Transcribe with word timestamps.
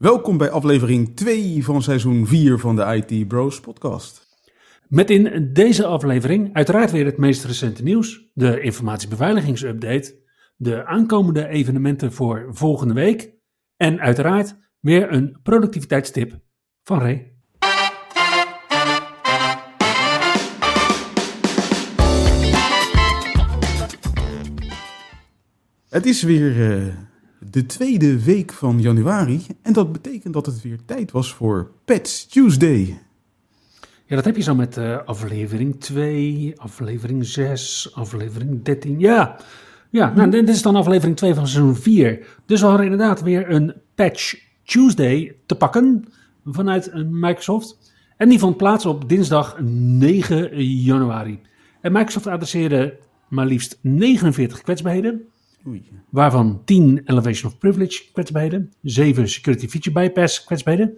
Welkom 0.00 0.36
bij 0.36 0.50
aflevering 0.50 1.16
2 1.16 1.64
van 1.64 1.82
seizoen 1.82 2.26
4 2.26 2.58
van 2.58 2.76
de 2.76 3.04
IT 3.06 3.28
Bros 3.28 3.60
podcast. 3.60 4.26
Met 4.88 5.10
in 5.10 5.50
deze 5.52 5.86
aflevering 5.86 6.54
uiteraard 6.54 6.90
weer 6.90 7.04
het 7.04 7.18
meest 7.18 7.44
recente 7.44 7.82
nieuws, 7.82 8.30
de 8.34 8.60
informatiebeveiligingsupdate, 8.60 10.22
de 10.56 10.86
aankomende 10.86 11.48
evenementen 11.48 12.12
voor 12.12 12.48
volgende 12.50 12.94
week 12.94 13.34
en 13.76 14.00
uiteraard 14.00 14.56
weer 14.78 15.12
een 15.12 15.38
productiviteitstip 15.42 16.40
van 16.82 16.98
Ray. 16.98 17.34
Het 25.88 26.06
is 26.06 26.22
weer 26.22 26.56
uh, 26.56 26.94
de 27.50 27.66
tweede 27.66 28.24
week 28.24 28.52
van 28.52 28.80
januari 28.80 29.46
en 29.62 29.72
dat 29.72 29.92
betekent 29.92 30.34
dat 30.34 30.46
het 30.46 30.62
weer 30.62 30.78
tijd 30.84 31.10
was 31.10 31.34
voor 31.34 31.70
Pets 31.84 32.26
Tuesday. 32.26 33.00
Ja, 34.06 34.16
dat 34.16 34.24
heb 34.24 34.36
je 34.36 34.42
zo 34.42 34.54
met 34.54 34.76
uh, 34.76 34.98
aflevering 35.04 35.80
2, 35.80 36.52
aflevering 36.56 37.26
6, 37.26 37.90
aflevering 37.94 38.62
13. 38.62 38.98
Ja, 38.98 39.36
ja 39.90 40.14
nou, 40.14 40.30
dit 40.30 40.48
is 40.48 40.62
dan 40.62 40.76
aflevering 40.76 41.16
2 41.16 41.34
van 41.34 41.48
seizoen 41.48 41.76
4. 41.76 42.26
Dus 42.46 42.60
we 42.60 42.66
hadden 42.66 42.86
inderdaad 42.86 43.22
weer 43.22 43.50
een 43.50 43.74
Patch 43.94 44.34
Tuesday 44.64 45.36
te 45.46 45.54
pakken 45.54 46.04
vanuit 46.44 46.92
Microsoft. 47.10 47.92
En 48.16 48.28
die 48.28 48.38
vond 48.38 48.56
plaats 48.56 48.86
op 48.86 49.08
dinsdag 49.08 49.56
9 49.60 50.64
januari. 50.64 51.40
En 51.80 51.92
Microsoft 51.92 52.26
adresseerde 52.26 52.98
maar 53.28 53.46
liefst 53.46 53.78
49 53.80 54.62
kwetsbaarheden. 54.62 55.28
Oei. 55.66 55.82
Waarvan 56.08 56.62
10 56.64 57.00
Elevation 57.04 57.52
of 57.52 57.58
Privilege 57.58 58.02
kwetsbaarheden. 58.12 58.72
7 58.82 59.28
Security 59.28 59.68
Feature 59.68 60.00
Bypass 60.00 60.44
kwetsbaarheden. 60.44 60.94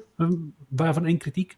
Waarvan 0.69 1.07
één 1.07 1.19
kritiek. 1.19 1.57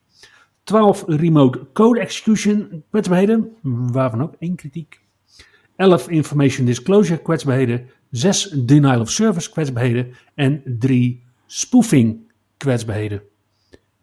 12 0.62 1.05
Remote 1.06 1.66
Code 1.72 2.00
Execution 2.00 2.82
kwetsbaarheden. 2.91 3.56
Waarvan 3.92 4.22
ook 4.22 4.34
één 4.38 4.55
kritiek. 4.55 5.00
11 5.77 6.08
Information 6.08 6.66
Disclosure 6.66 7.22
kwetsbaarheden. 7.22 7.86
6 8.10 8.48
Denial 8.48 9.00
of 9.00 9.10
Service 9.10 9.50
kwetsbaarheden. 9.50 10.14
En 10.34 10.62
3 10.78 11.22
spoofing 11.47 12.32
kwetsbaarheden. 12.56 13.22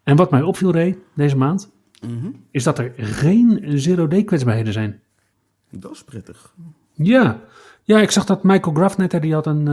En 0.02 0.16
wat 0.16 0.30
mij 0.30 0.42
opviel, 0.42 0.72
Ray, 0.72 0.98
deze 1.14 1.36
maand, 1.36 1.70
Mm 2.06 2.18
-hmm. 2.20 2.44
is 2.50 2.62
dat 2.62 2.78
er 2.78 2.92
geen 2.96 3.62
zero-day 3.80 4.24
kwetsbaarheden 4.24 4.72
zijn. 4.72 5.00
Dat 5.70 5.90
is 5.90 6.04
prettig. 6.04 6.54
Ja. 6.92 7.40
Ja, 7.82 8.00
ik 8.00 8.10
zag 8.10 8.24
dat 8.24 8.42
Michael 8.42 8.74
Grafnetter, 8.74 9.20
die 9.20 9.34
had 9.34 9.46
een, 9.46 9.66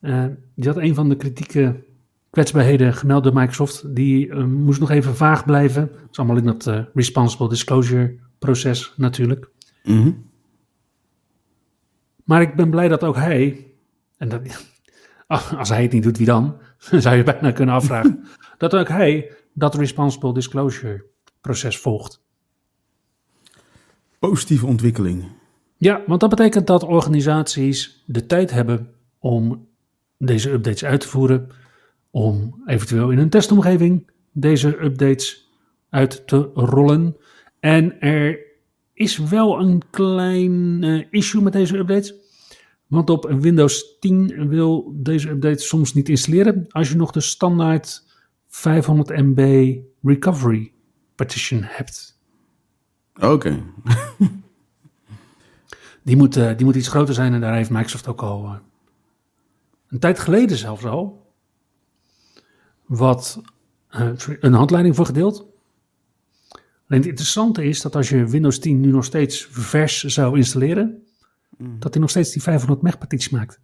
uh, 0.00 0.10
uh, 0.10 0.32
die 0.54 0.68
had 0.68 0.76
een 0.76 0.94
van 0.94 1.08
de 1.08 1.16
kritieke 1.16 1.84
kwetsbaarheden 2.30 2.94
gemeld 2.94 3.24
door 3.24 3.34
Microsoft. 3.34 3.94
Die 3.94 4.26
uh, 4.26 4.44
moest 4.44 4.80
nog 4.80 4.90
even 4.90 5.16
vaag 5.16 5.44
blijven. 5.44 5.90
Dat 5.92 6.10
is 6.10 6.18
allemaal 6.18 6.36
in 6.36 6.44
dat 6.44 6.70
responsible 6.94 7.48
disclosure 7.48 8.18
proces 8.38 8.92
natuurlijk. 8.96 9.50
Mm 9.84 10.02
-hmm. 10.02 10.24
Maar 12.24 12.42
ik 12.42 12.54
ben 12.54 12.70
blij 12.70 12.88
dat 12.88 13.04
ook 13.04 13.16
hij, 13.16 13.66
en 14.16 14.28
dat, 14.28 14.40
als 15.58 15.68
hij 15.68 15.82
het 15.82 15.92
niet 15.92 16.02
doet, 16.02 16.16
wie 16.16 16.26
dan? 16.26 16.56
Zou 17.04 17.16
je 17.16 17.22
bijna 17.22 17.50
kunnen 17.50 17.74
afvragen. 17.74 18.24
dat 18.58 18.74
ook 18.74 18.88
hij 18.88 19.32
dat 19.52 19.74
responsible 19.74 20.34
disclosure 20.34 21.04
proces 21.40 21.78
volgt. 21.78 22.24
Positieve 24.18 24.66
ontwikkeling. 24.66 25.24
Ja, 25.86 26.02
want 26.06 26.20
dat 26.20 26.30
betekent 26.30 26.66
dat 26.66 26.82
organisaties 26.82 28.02
de 28.06 28.26
tijd 28.26 28.50
hebben 28.50 28.90
om 29.18 29.68
deze 30.18 30.50
updates 30.50 30.84
uit 30.84 31.00
te 31.00 31.08
voeren. 31.08 31.48
Om 32.10 32.62
eventueel 32.66 33.10
in 33.10 33.18
een 33.18 33.30
testomgeving 33.30 34.10
deze 34.32 34.84
updates 34.84 35.50
uit 35.90 36.26
te 36.26 36.50
rollen. 36.54 37.16
En 37.60 38.00
er 38.00 38.38
is 38.92 39.18
wel 39.18 39.60
een 39.60 39.82
klein 39.90 40.82
uh, 40.82 41.04
issue 41.10 41.42
met 41.42 41.52
deze 41.52 41.76
updates. 41.76 42.14
Want 42.86 43.10
op 43.10 43.30
Windows 43.40 43.98
10 44.00 44.48
wil 44.48 44.92
deze 44.94 45.28
update 45.28 45.62
soms 45.62 45.94
niet 45.94 46.08
installeren 46.08 46.66
als 46.68 46.88
je 46.88 46.96
nog 46.96 47.10
de 47.10 47.20
standaard 47.20 48.02
500 48.48 49.08
MB 49.08 49.74
recovery 50.02 50.72
partition 51.14 51.60
hebt. 51.62 52.20
Oké. 53.20 53.62
die, 56.06 56.16
moet, 56.16 56.36
uh, 56.36 56.56
die 56.56 56.64
moet 56.64 56.74
iets 56.74 56.88
groter 56.88 57.14
zijn 57.14 57.32
en 57.34 57.40
daar 57.40 57.54
heeft 57.54 57.70
Microsoft 57.70 58.08
ook 58.08 58.22
al 58.22 58.44
uh, 58.44 58.56
een 59.88 59.98
tijd 59.98 60.18
geleden 60.18 60.56
zelfs 60.56 60.84
al 60.84 61.32
wat 62.84 63.40
uh, 63.90 64.12
een 64.40 64.52
handleiding 64.52 64.96
voor 64.96 65.06
gedeeld. 65.06 65.46
Alleen 66.88 67.00
het 67.00 67.06
interessante 67.06 67.64
is 67.64 67.80
dat 67.80 67.96
als 67.96 68.08
je 68.08 68.28
Windows 68.28 68.58
10 68.58 68.80
nu 68.80 68.90
nog 68.90 69.04
steeds 69.04 69.48
vers 69.50 70.04
zou 70.04 70.36
installeren, 70.36 71.06
Mm. 71.56 71.78
dat 71.78 71.92
hij 71.92 72.00
nog 72.00 72.10
steeds 72.10 72.32
die 72.32 72.42
500 72.42 72.82
meg 72.82 72.98
partitie 72.98 73.36
maakt. 73.36 73.60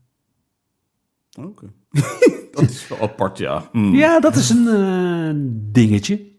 Oké. 1.38 1.48
Okay. 1.48 1.70
dat 2.52 2.70
is 2.70 2.88
wel 2.88 3.00
apart, 3.00 3.38
ja. 3.38 3.68
Mm. 3.72 3.94
Ja, 3.94 4.20
dat 4.20 4.36
is 4.36 4.50
een 4.50 4.66
uh, 4.66 5.30
dingetje. 5.72 6.30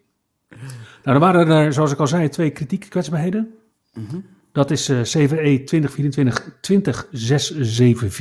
Nou, 1.03 1.15
er 1.15 1.19
waren 1.19 1.47
er, 1.47 1.73
zoals 1.73 1.91
ik 1.91 1.99
al 1.99 2.07
zei, 2.07 2.29
twee 2.29 2.49
kritieke 2.49 2.87
kwetsbaarheden. 2.87 3.53
Mm 3.93 4.05
-hmm. 4.09 4.25
Dat 4.53 4.71
is 4.71 4.89
uh, 4.89 5.01
CVE 5.01 5.63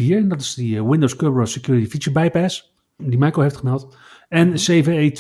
2024-20674. 0.09 0.17
En 0.17 0.29
dat 0.29 0.41
is 0.41 0.55
die 0.55 0.75
uh, 0.75 0.89
Windows 0.89 1.17
Kerberos 1.17 1.53
Security 1.53 1.89
Feature 1.89 2.21
Bypass. 2.21 2.75
Die 2.97 3.19
Michael 3.19 3.43
heeft 3.43 3.57
gemeld. 3.57 3.97
En 4.29 4.53
CVE 4.55 5.13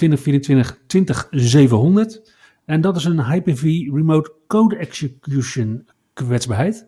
2024-20700. 2.27 2.31
En 2.65 2.81
dat 2.81 2.97
is 2.97 3.05
een 3.05 3.25
Hyper-V 3.25 3.63
Remote 3.93 4.33
Code 4.47 4.77
Execution 4.77 5.89
kwetsbaarheid. 6.13 6.87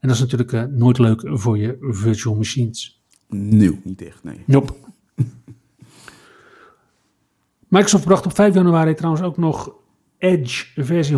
En 0.00 0.08
dat 0.08 0.16
is 0.16 0.20
natuurlijk 0.20 0.52
uh, 0.52 0.64
nooit 0.64 0.98
leuk 0.98 1.20
voor 1.24 1.58
je 1.58 1.76
virtual 1.80 2.34
machines. 2.34 3.02
Nee, 3.28 3.80
niet 3.84 4.02
echt, 4.02 4.24
nee. 4.24 4.42
Nope. 4.46 4.74
Microsoft 7.68 8.04
bracht 8.04 8.26
op 8.26 8.34
5 8.34 8.54
januari 8.54 8.94
trouwens 8.94 9.24
ook 9.24 9.36
nog 9.36 9.72
Edge 10.18 10.82
versie 10.82 11.16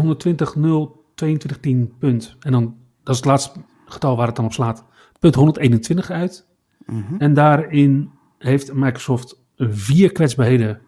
120.0.22.10 1.25 1.99
punt. 1.99 2.37
En 2.41 2.53
dan, 2.53 2.77
dat 3.03 3.15
is 3.15 3.21
het 3.21 3.25
laatste 3.25 3.61
getal 3.87 4.17
waar 4.17 4.27
het 4.27 4.37
dan 4.37 4.45
op 4.45 4.53
slaat, 4.53 4.85
punt 5.19 5.35
121 5.35 6.11
uit. 6.11 6.47
Mm 6.87 7.05
-hmm. 7.09 7.19
En 7.19 7.35
daarin 7.35 8.11
heeft 8.39 8.73
Microsoft 8.73 9.41
vier 9.57 10.13
kwetsbaarheden 10.13 10.81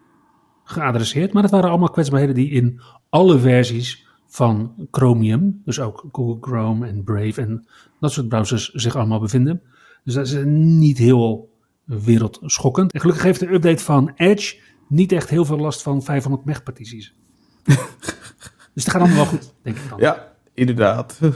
geadresseerd. 0.63 1.33
Maar 1.33 1.41
dat 1.41 1.51
waren 1.51 1.69
allemaal 1.69 1.89
kwetsbaarheden 1.89 2.35
die 2.35 2.49
in 2.49 2.81
alle 3.09 3.39
versies 3.39 4.07
van 4.27 4.73
Chromium, 4.91 5.61
dus 5.65 5.79
ook 5.79 6.05
Google 6.11 6.37
Chrome 6.41 6.87
en 6.87 7.03
Brave 7.03 7.41
en 7.41 7.67
dat 7.99 8.11
soort 8.11 8.27
browsers 8.27 8.69
zich 8.69 8.95
allemaal 8.95 9.19
bevinden. 9.19 9.61
Dus 10.03 10.13
dat 10.13 10.27
is 10.27 10.37
niet 10.45 10.97
heel 10.97 11.57
wereldschokkend. 11.83 12.93
En 12.93 12.99
gelukkig 12.99 13.23
heeft 13.23 13.39
de 13.39 13.53
update 13.53 13.83
van 13.83 14.11
Edge 14.15 14.57
niet 14.87 15.11
echt 15.11 15.29
heel 15.29 15.45
veel 15.45 15.57
last 15.57 15.81
van 15.81 16.03
500 16.03 16.45
meg 16.45 16.63
partities. 16.63 17.13
Dus 18.73 18.83
dat 18.83 18.93
gaat 18.93 19.01
allemaal 19.01 19.17
wel 19.17 19.25
goed, 19.25 19.53
denk 19.63 19.77
ik 19.77 19.89
dan. 19.89 19.99
Ja, 19.99 20.33
inderdaad. 20.53 21.19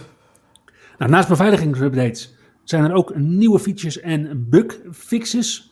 Nou, 0.97 1.11
naast 1.11 1.27
beveiligingsupdates 1.27 2.35
zijn 2.63 2.83
er 2.83 2.93
ook 2.93 3.15
nieuwe 3.15 3.59
features 3.59 3.99
en 3.99 4.49
bugfixes 4.49 5.71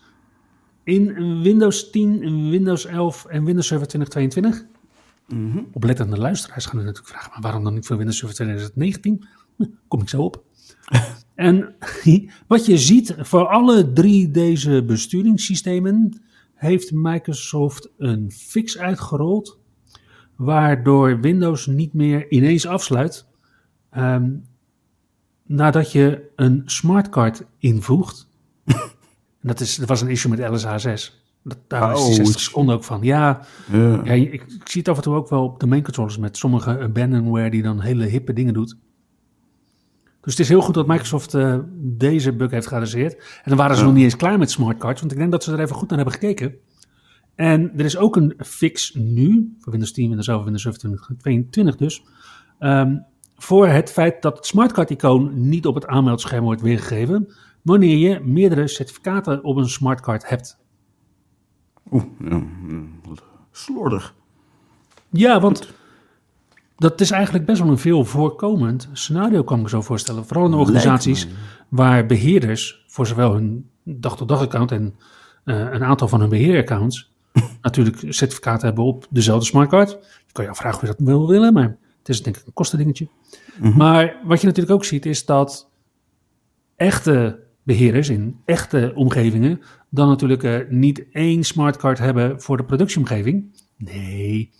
in 0.84 1.42
Windows 1.42 1.90
10, 1.90 2.50
Windows 2.50 2.86
11 2.86 3.26
en 3.26 3.44
Windows 3.44 3.68
Server 3.68 3.88
2022. 3.88 4.66
Mm 5.28 5.52
-hmm. 5.52 5.68
Oplettende 5.74 6.18
luisteraars 6.18 6.66
gaan 6.66 6.78
natuurlijk 6.78 7.08
vragen, 7.08 7.32
maar 7.32 7.42
waarom 7.42 7.64
dan 7.64 7.74
niet 7.74 7.86
voor 7.86 7.98
Windows 7.98 8.18
Server 8.18 8.36
2019? 8.36 9.28
Kom 9.88 10.02
ik 10.02 10.10
zo 10.10 10.22
op. 10.22 10.44
en 11.36 11.76
wat 12.48 12.66
je 12.66 12.78
ziet, 12.78 13.16
voor 13.20 13.48
alle 13.48 13.94
drie 13.94 14.32
deze 14.32 14.84
besturingssystemen 14.84 16.22
heeft 16.54 16.92
Microsoft 16.92 17.90
een 17.98 18.32
fix 18.32 18.78
uitgerold, 18.78 19.60
waardoor 20.44 21.20
Windows 21.20 21.66
niet 21.68 21.94
meer 21.94 22.32
ineens 22.32 22.68
afsluit 22.68 23.26
um, 23.98 24.46
nadat 25.46 25.92
je 25.92 26.30
een 26.36 26.62
smartcard 26.66 27.44
invoegt. 27.58 28.28
dat, 29.42 29.60
is, 29.60 29.76
dat 29.76 29.88
was 29.88 30.02
een 30.02 30.10
issue 30.10 30.36
met 30.38 30.40
LSA6. 30.40 31.20
Dat, 31.44 31.58
daar 31.68 31.92
is 31.94 32.00
Oh, 32.00 32.06
die 32.06 32.14
60 32.16 32.34
het- 32.36 32.44
seconden 32.44 32.76
ook 32.76 32.84
van. 32.84 33.00
Ja, 33.04 33.42
Ja. 33.72 34.02
ja 34.04 34.12
ik, 34.14 34.34
ik 34.34 34.44
zie 34.64 34.82
het 34.82 34.90
af 34.90 34.98
en 34.98 35.04
toe 35.04 35.16
ook 35.16 35.30
wel 35.30 35.44
op 35.44 35.60
de 35.60 35.68
main 35.68 35.84
controllers 35.84 36.18
met 36.18 36.38
sommige 36.38 36.80
abandonware 36.80 37.50
die 37.50 37.62
dan 37.62 37.80
hele 37.82 38.06
hippe 38.06 38.34
dingen 38.34 38.54
doet. 38.54 38.78
Dus 40.22 40.32
het 40.32 40.40
is 40.40 40.50
heel 40.50 40.62
goed 40.62 40.74
dat 40.74 40.88
Microsoft 40.88 41.34
eh, 41.34 41.58
deze 41.78 42.32
bug 42.34 42.52
heeft 42.52 42.68
geadresseerd. 42.68 43.14
En 43.14 43.44
dan 43.46 43.58
waren 43.58 43.76
ze 43.78 43.84
nog 43.84 43.94
niet 43.94 44.04
eens 44.04 44.16
klaar 44.16 44.38
met 44.38 44.52
smart 44.52 44.78
cards, 44.78 45.00
want 45.00 45.12
ik 45.12 45.18
denk 45.18 45.32
dat 45.32 45.44
ze 45.44 45.52
er 45.52 45.60
even 45.60 45.76
goed 45.76 45.90
naar 45.90 45.98
hebben 45.98 46.16
gekeken. 46.16 46.56
En 47.42 47.72
er 47.78 47.86
is 47.86 47.98
ook 47.98 48.16
een 48.16 48.34
fix 48.38 48.94
nu, 48.94 49.56
voor 49.60 49.72
Windows 49.72 49.92
10, 49.92 50.08
Windows 50.08 50.28
11, 50.28 50.44
Windows 50.44 50.64
17, 50.64 51.18
22 51.18 51.76
dus, 51.76 52.04
ehm, 52.60 52.98
voor 53.38 53.68
het 53.68 53.92
feit 53.92 54.22
dat 54.22 54.38
het 54.38 54.46
smartcard-icoon 54.46 55.50
niet 55.50 55.66
op 55.66 55.76
het 55.76 55.88
aanmeldscherm 55.88 56.44
wordt 56.44 56.62
weergegeven, 56.62 57.34
wanneer 57.62 57.98
je 57.98 58.20
meerdere 58.20 58.68
certificaten 58.68 59.44
op 59.44 59.56
een 59.56 59.70
smartcard 59.70 60.30
hebt. 60.30 60.58
Oeh, 61.92 62.04
ja, 62.20 62.38
mm, 62.38 63.02
slordig. 63.52 64.14
Ja, 65.10 65.40
want 65.40 65.70
dat 66.76 67.02
is 67.02 67.12
eigenlijk 67.12 67.46
best 67.46 67.62
wel 67.62 67.72
een 67.72 67.78
veel 67.78 68.06
voorkomend 68.06 68.90
scenario, 68.94 69.44
kan 69.44 69.58
ik 69.58 69.64
me 69.64 69.70
zo 69.70 69.82
voorstellen. 69.82 70.26
Vooral 70.26 70.46
in 70.46 70.54
organisaties 70.54 71.28
waar 71.70 72.06
beheerders 72.06 72.84
voor 72.88 73.08
zowel 73.08 73.34
hun 73.34 73.70
dag-tot-dag 73.84 74.42
account 74.42 74.72
en 74.72 74.96
eh, 75.44 75.60
een 75.60 75.84
aantal 75.84 76.08
van 76.08 76.20
hun 76.20 76.30
beheeraccounts 76.30 77.11
natuurlijk 77.62 77.98
certificaten 78.10 78.68
hebben 78.68 78.84
op 78.84 79.08
dezelfde 79.10 79.46
smartcard. 79.46 79.90
Je 80.26 80.32
kan 80.32 80.44
je 80.44 80.50
afvragen 80.50 80.80
hoe 80.80 80.90
je 80.90 80.96
dat 80.98 81.08
wil 81.08 81.28
willen, 81.28 81.54
maar 81.54 81.78
het 82.00 82.10
is 82.10 82.24
denk 82.24 82.38
ik 82.38 82.46
een 82.46 82.54
kostendingetje. 82.54 83.08
Mhm. 83.60 83.78
Maar 83.78 84.18
wat 84.24 84.42
je 84.42 84.48
natuurlijk 84.48 84.76
ook 84.76 84.86
ziet 84.86 85.06
is 85.06 85.26
dat 85.26 85.70
echte 86.76 87.40
beheerders 87.64 88.10
in 88.10 88.40
echte 88.46 88.92
omgevingen 88.96 89.62
dan 89.90 90.08
natuurlijk 90.08 90.44
eh, 90.44 90.60
niet 90.70 91.06
één 91.12 91.44
smartcard 91.44 91.98
hebben 91.98 92.42
voor 92.42 92.58
de 92.58 92.64
productieomgeving. 92.64 93.60
Nee, 93.78 94.52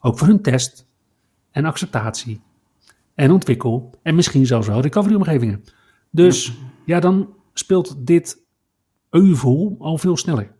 ook 0.00 0.18
voor 0.18 0.26
hun 0.26 0.42
test 0.42 0.86
en 1.50 1.64
acceptatie 1.64 2.40
en 3.14 3.30
ontwikkel 3.30 3.94
en 4.02 4.14
misschien 4.14 4.46
zelfs 4.46 4.66
wel 4.66 4.80
recovery-omgevingen. 4.80 5.64
Dus 6.10 6.52
ja, 6.84 7.00
dan 7.00 7.34
speelt 7.52 8.06
dit 8.06 8.42
euvel 9.10 9.76
al 9.78 9.98
veel 9.98 10.16
sneller. 10.16 10.54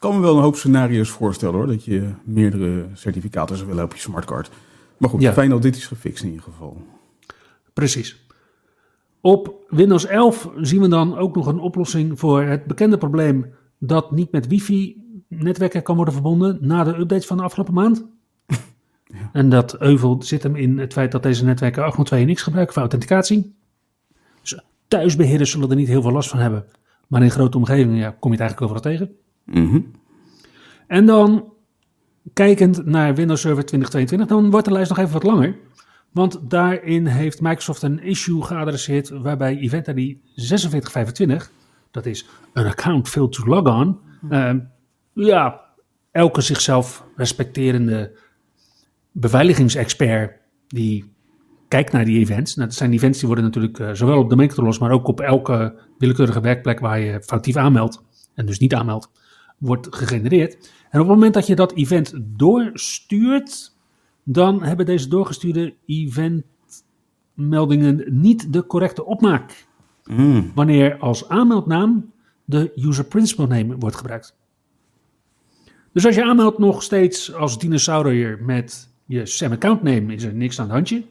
Ik 0.00 0.08
kan 0.08 0.14
me 0.14 0.22
wel 0.22 0.36
een 0.36 0.42
hoop 0.42 0.56
scenario's 0.56 1.10
voorstellen 1.10 1.54
hoor, 1.54 1.66
dat 1.66 1.84
je 1.84 2.10
meerdere 2.24 2.86
certificaten 2.92 3.56
zou 3.56 3.68
willen 3.68 3.84
op 3.84 3.92
je 3.92 4.00
smartcard. 4.00 4.50
Maar 4.96 5.10
goed, 5.10 5.20
Ja. 5.20 5.32
fijn 5.32 5.50
dat 5.50 5.62
dit 5.62 5.76
is 5.76 5.86
gefixt 5.86 6.22
in 6.22 6.28
ieder 6.28 6.44
geval. 6.44 6.82
Precies. 7.72 8.26
Op 9.20 9.54
Windows 9.68 10.06
11 10.06 10.50
zien 10.56 10.80
we 10.80 10.88
dan 10.88 11.16
ook 11.16 11.34
nog 11.34 11.46
een 11.46 11.58
oplossing 11.58 12.18
voor 12.18 12.42
het 12.42 12.64
bekende 12.64 12.98
probleem 12.98 13.54
dat 13.78 14.10
niet 14.10 14.32
met 14.32 14.46
wifi-netwerken 14.46 15.82
kan 15.82 15.96
worden 15.96 16.14
verbonden 16.14 16.58
na 16.60 16.84
de 16.84 16.98
updates 16.98 17.26
van 17.26 17.36
de 17.36 17.42
afgelopen 17.42 17.74
maand. 17.74 18.06
En 19.32 19.48
dat 19.48 19.80
euvel 19.80 20.22
zit 20.22 20.42
hem 20.42 20.56
in 20.56 20.78
het 20.78 20.92
feit 20.92 21.12
dat 21.12 21.22
deze 21.22 21.44
netwerken 21.44 21.92
802.nx 21.92 22.42
gebruiken 22.42 22.72
voor 22.72 22.82
authenticatie. 22.82 23.54
Dus 24.40 24.60
thuisbeheerders 24.88 25.50
zullen 25.50 25.70
er 25.70 25.76
niet 25.76 25.88
heel 25.88 26.02
veel 26.02 26.12
last 26.12 26.28
van 26.30 26.38
hebben. 26.38 26.64
Maar 27.06 27.22
in 27.22 27.30
grote 27.30 27.56
omgevingen 27.56 27.96
ja, 27.96 28.10
kom 28.10 28.32
je 28.32 28.38
het 28.38 28.40
eigenlijk 28.40 28.62
overal 28.62 28.92
tegen. 28.92 29.16
Mhm. 29.44 29.80
En 30.86 31.06
dan, 31.06 31.52
kijkend 32.32 32.86
naar 32.86 33.14
Windows 33.14 33.40
Server 33.40 33.64
2022, 33.64 34.28
dan 34.28 34.50
wordt 34.50 34.66
de 34.66 34.72
lijst 34.72 34.88
nog 34.88 34.98
even 34.98 35.12
wat 35.12 35.22
langer. 35.22 35.56
Want 36.10 36.50
daarin 36.50 37.06
heeft 37.06 37.40
Microsoft 37.40 37.82
een 37.82 38.02
issue 38.02 38.42
geadresseerd 38.42 39.08
waarbij 39.08 39.58
Event 39.58 39.86
ID 39.86 40.16
4625, 40.34 41.50
dat 41.90 42.06
is 42.06 42.26
een 42.52 42.66
account 42.66 43.08
failed 43.08 43.32
to 43.32 43.44
log 43.46 43.66
on, 43.66 43.98
eh, 44.28 44.54
ja, 45.12 45.60
elke 46.10 46.40
zichzelf 46.40 47.04
respecterende 47.16 48.18
beveiligingsexpert 49.12 50.38
die 50.66 51.12
kijkt 51.68 51.92
naar 51.92 52.04
die 52.04 52.18
events. 52.18 52.54
Nou, 52.54 52.68
dat 52.68 52.76
zijn 52.76 52.92
events 52.92 53.18
die 53.18 53.26
worden 53.26 53.44
natuurlijk 53.44 53.78
eh, 53.78 53.90
zowel 53.92 54.18
op 54.18 54.28
de 54.28 54.36
main 54.36 54.48
controllers, 54.48 54.78
maar 54.78 54.90
ook 54.90 55.06
op 55.06 55.20
elke 55.20 55.74
willekeurige 55.98 56.40
werkplek 56.40 56.80
waar 56.80 57.00
je 57.00 57.22
foutief 57.22 57.56
aanmeldt 57.56 58.02
en 58.34 58.46
dus 58.46 58.58
niet 58.58 58.74
aanmeldt, 58.74 59.10
wordt 59.60 59.86
gegenereerd. 59.90 60.72
En 60.90 61.00
op 61.00 61.06
het 61.06 61.14
moment 61.14 61.34
dat 61.34 61.46
je 61.46 61.54
dat 61.54 61.72
event 61.72 62.12
doorstuurt, 62.22 63.76
dan 64.22 64.62
hebben 64.62 64.86
deze 64.86 65.08
doorgestuurde 65.08 65.74
eventmeldingen 65.86 68.20
niet 68.20 68.52
de 68.52 68.66
correcte 68.66 69.04
opmaak. 69.04 69.66
Mm. 70.04 70.52
Wanneer 70.54 70.98
als 70.98 71.28
aanmeldnaam 71.28 72.12
de 72.44 72.72
user 72.76 73.04
principal 73.04 73.46
name 73.46 73.76
wordt 73.76 73.96
gebruikt. 73.96 74.38
Dus 75.92 76.06
als 76.06 76.14
je 76.14 76.24
aanmeldt 76.24 76.58
nog 76.58 76.82
steeds 76.82 77.34
als 77.34 77.58
dinosaurier 77.58 78.38
met 78.42 78.92
je 79.06 79.26
SAM 79.26 79.52
account 79.52 79.82
name, 79.82 80.14
is 80.14 80.22
er 80.22 80.34
niks 80.34 80.58
aan 80.58 80.64
het 80.64 80.74
handje. 80.74 81.04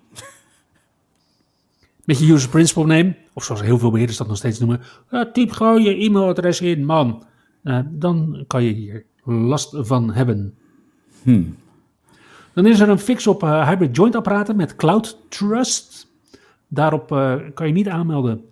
Met 2.05 2.19
je 2.19 2.33
user 2.33 2.49
principal 2.49 2.85
name, 2.85 3.15
of 3.33 3.43
zoals 3.43 3.61
heel 3.61 3.77
veel 3.77 3.91
beheerders 3.91 4.17
dat 4.17 4.27
nog 4.27 4.37
steeds 4.37 4.59
noemen, 4.59 4.81
typ 5.33 5.51
gewoon 5.51 5.83
je 5.83 5.95
e-mailadres 5.95 6.61
in, 6.61 6.85
man. 6.85 7.27
Eh, 7.63 7.79
dan 7.89 8.43
kan 8.47 8.63
je 8.63 8.71
hier 8.71 9.05
last 9.23 9.75
van 9.79 10.11
hebben. 10.11 10.57
Hmm. 11.23 11.55
Dan 12.53 12.65
is 12.65 12.79
er 12.79 12.89
een 12.89 12.99
fix 12.99 13.27
op 13.27 13.43
eh, 13.43 13.67
hybrid 13.67 13.95
joint 13.95 14.15
apparaten 14.15 14.55
met 14.55 14.75
Cloud 14.75 15.17
Trust. 15.29 16.07
Daarop 16.67 17.11
eh, 17.11 17.35
kan 17.53 17.67
je 17.67 17.73
niet 17.73 17.89
aanmelden 17.89 18.43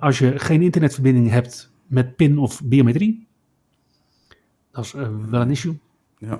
als 0.00 0.18
je 0.18 0.38
geen 0.38 0.62
internetverbinding 0.62 1.30
hebt 1.30 1.72
met 1.86 2.16
PIN 2.16 2.38
of 2.38 2.62
biometrie. 2.64 3.26
Dat 4.70 4.84
is 4.84 4.92
wel 5.30 5.40
een 5.40 5.50
issue. 5.50 5.78
Ja. 6.18 6.38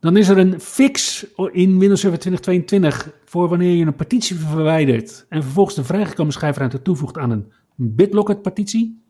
Dan 0.00 0.16
is 0.16 0.28
er 0.28 0.38
een 0.38 0.60
fix 0.60 1.26
in 1.52 1.78
Windows 1.78 2.00
Server 2.00 2.18
2022 2.18 3.10
voor 3.24 3.48
wanneer 3.48 3.74
je 3.74 3.84
een 3.84 3.94
partitie 3.94 4.36
verwijdert 4.36 5.26
en 5.28 5.42
vervolgens 5.42 5.76
de 5.76 5.84
vrijgekomen 5.84 6.32
schijfruimte 6.32 6.82
toevoegt 6.82 7.18
aan 7.18 7.30
een 7.30 7.52
BitLocker 7.74 8.36
partitie. 8.36 9.01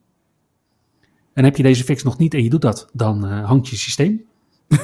En 1.33 1.45
heb 1.45 1.57
je 1.57 1.63
deze 1.63 1.85
fix 1.85 2.03
nog 2.03 2.19
niet 2.19 2.35
en 2.35 2.43
je 2.43 2.51
doet 2.51 2.63
dat, 2.63 2.89
dan 2.93 3.27
eh, 3.27 3.45
hangt 3.45 3.69
je 3.69 3.77
systeem. 3.77 4.25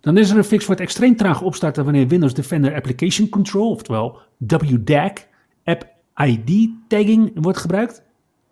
dan 0.00 0.18
is 0.18 0.30
er 0.30 0.36
een 0.36 0.44
fix 0.44 0.64
voor 0.64 0.74
het 0.74 0.82
extreem 0.82 1.16
traag 1.16 1.42
opstarten 1.42 1.84
wanneer 1.84 2.08
Windows 2.08 2.34
Defender 2.34 2.74
Application 2.74 3.28
Control, 3.28 3.70
oftewel 3.70 4.18
WDAC, 4.36 5.28
App 5.64 5.94
ID 6.24 6.70
tagging 6.88 7.32
wordt 7.34 7.58
gebruikt. 7.58 8.02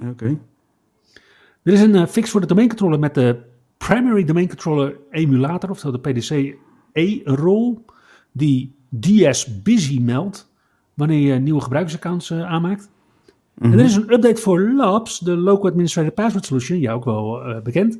Oké. 0.01 0.39
Er 1.63 1.73
is 1.73 1.81
een 1.81 1.95
eh, 1.95 2.07
fix 2.07 2.31
voor 2.31 2.41
de 2.41 2.47
domain 2.47 2.69
controller 2.69 2.99
met 2.99 3.15
de 3.15 3.43
Primary 3.77 4.25
Domain 4.25 4.49
Controller 4.49 4.97
Emulator, 5.11 5.71
oftewel 5.71 6.01
de 6.01 6.13
PDC-E-rol, 6.13 7.85
die 8.33 8.75
DS 9.01 9.63
Busy 9.63 10.01
meldt 10.01 10.53
wanneer 10.95 11.35
je 11.35 11.41
nieuwe 11.41 11.61
gebruikersaccounts 11.61 12.31
eh, 12.31 12.43
aanmaakt. 12.43 12.91
En 13.59 13.73
er 13.73 13.85
is 13.85 13.97
een 13.97 14.13
update 14.13 14.41
voor 14.41 14.61
Labs, 14.61 15.19
de 15.19 15.37
Local 15.37 15.71
Administrator 15.71 16.11
Password 16.11 16.47
Solution, 16.47 16.79
jou 16.79 16.97
ook 16.97 17.05
wel 17.05 17.43
eh, 17.43 17.63
bekend. 17.63 17.99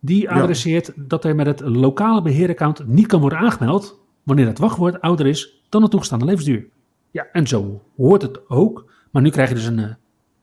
Die 0.00 0.30
adresseert 0.30 0.92
dat 0.96 1.24
er 1.24 1.34
met 1.34 1.46
het 1.46 1.60
lokale 1.60 2.22
beheeraccount 2.22 2.86
niet 2.86 3.06
kan 3.06 3.20
worden 3.20 3.38
aangemeld 3.38 4.00
wanneer 4.22 4.46
het 4.46 4.58
wachtwoord 4.58 5.00
ouder 5.00 5.26
is 5.26 5.62
dan 5.68 5.82
de 5.82 5.88
toegestaande 5.88 6.24
levensduur. 6.24 6.66
Ja, 7.10 7.26
en 7.32 7.46
zo 7.46 7.82
hoort 7.96 8.22
het 8.22 8.48
ook. 8.48 8.92
Maar 9.10 9.22
nu 9.22 9.30
krijg 9.30 9.48
je 9.48 9.54
dus 9.54 9.66
een 9.66 9.78
eh, 9.78 9.94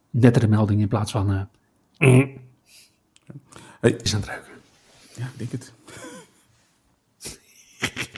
nettere 0.09 0.47
melding 0.47 0.81
in 0.81 0.87
plaats 0.87 1.11
van... 1.11 1.47
Hey. 1.97 2.41
is 3.79 4.13
aan 4.13 4.19
het 4.19 4.29
ruiken. 4.29 4.51
Ja, 5.15 5.25
ik 5.25 5.37
denk 5.37 5.51
het. 5.51 5.73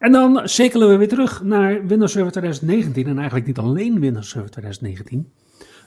En 0.00 0.12
dan 0.12 0.48
cirkelen 0.48 0.88
we 0.88 0.96
weer 0.96 1.08
terug 1.08 1.42
naar 1.42 1.86
Windows 1.86 2.12
Server 2.12 2.32
2019. 2.32 3.06
En 3.06 3.16
eigenlijk 3.16 3.46
niet 3.46 3.58
alleen 3.58 4.00
Windows 4.00 4.28
Server 4.28 4.50
2019. 4.50 5.32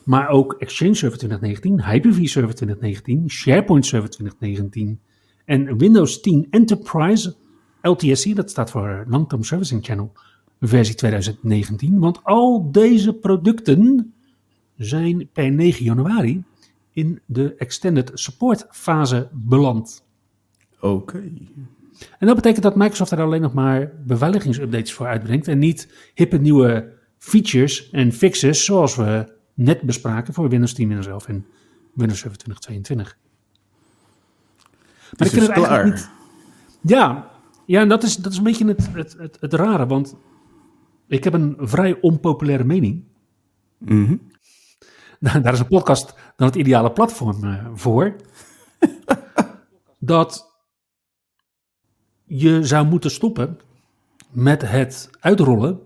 Maar 0.03 0.29
ook 0.29 0.53
Exchange 0.53 0.93
Server 0.93 1.17
2019, 1.17 1.91
Hyper-V 1.91 2.27
Server 2.27 2.55
2019, 2.55 3.29
SharePoint 3.29 3.85
Server 3.85 4.09
2019 4.09 4.99
en 5.45 5.77
Windows 5.77 6.21
10 6.21 6.47
Enterprise 6.49 7.35
LTSC, 7.81 8.35
dat 8.35 8.49
staat 8.49 8.71
voor 8.71 9.05
Long 9.07 9.29
Term 9.29 9.43
Servicing 9.43 9.85
Channel, 9.85 10.11
versie 10.59 10.95
2019. 10.95 11.99
Want 11.99 12.23
al 12.23 12.71
deze 12.71 13.13
producten 13.13 14.13
zijn 14.77 15.29
per 15.33 15.51
9 15.51 15.83
januari 15.83 16.43
in 16.91 17.19
de 17.25 17.55
Extended 17.55 18.11
Support 18.13 18.67
fase 18.69 19.29
beland. 19.31 20.05
Oké. 20.79 21.23
En 22.19 22.27
dat 22.27 22.35
betekent 22.35 22.63
dat 22.63 22.75
Microsoft 22.75 23.11
er 23.11 23.21
alleen 23.21 23.41
nog 23.41 23.53
maar 23.53 23.91
beveiligingsupdates 24.05 24.93
voor 24.93 25.05
uitbrengt 25.07 25.47
en 25.47 25.59
niet 25.59 25.93
hippe 26.13 26.37
nieuwe 26.37 26.93
features 27.17 27.89
en 27.89 28.11
fixes 28.11 28.65
zoals 28.65 28.95
we 28.95 29.33
net 29.53 29.81
bespraken 29.81 30.33
voor 30.33 30.49
Windows 30.49 30.73
10, 30.73 30.87
Windows 30.87 31.07
11 31.07 31.27
en 31.27 31.45
Windows 31.93 32.19
Server 32.19 32.37
2022. 32.37 33.17
Maar 35.17 35.27
ik 35.27 35.33
vind 35.33 35.47
het 35.47 35.51
eigenlijk 35.65 35.95
niet- 35.95 36.09
Ja, 36.81 37.31
ja 37.65 37.81
en 37.81 37.89
dat 37.89 38.03
is, 38.03 38.15
dat 38.15 38.31
is 38.31 38.37
een 38.37 38.43
beetje 38.43 38.67
het, 38.67 38.89
het, 38.93 39.15
het, 39.17 39.37
het 39.39 39.53
rare, 39.53 39.85
want 39.85 40.15
ik 41.07 41.23
heb 41.23 41.33
een 41.33 41.55
vrij 41.59 41.97
onpopulaire 42.01 42.63
mening. 42.63 43.03
Mhm. 43.77 44.15
Daar 45.41 45.53
is 45.53 45.59
een 45.59 45.67
podcast 45.67 46.13
dan 46.35 46.47
het 46.47 46.55
ideale 46.55 46.91
platform 46.91 47.43
eh, 47.43 47.65
voor. 47.73 48.15
dat 49.99 50.52
je 52.35 52.63
zou 52.63 52.87
moeten 52.87 53.11
stoppen 53.11 53.59
met 54.31 54.61
het 54.61 55.09
uitrollen 55.19 55.79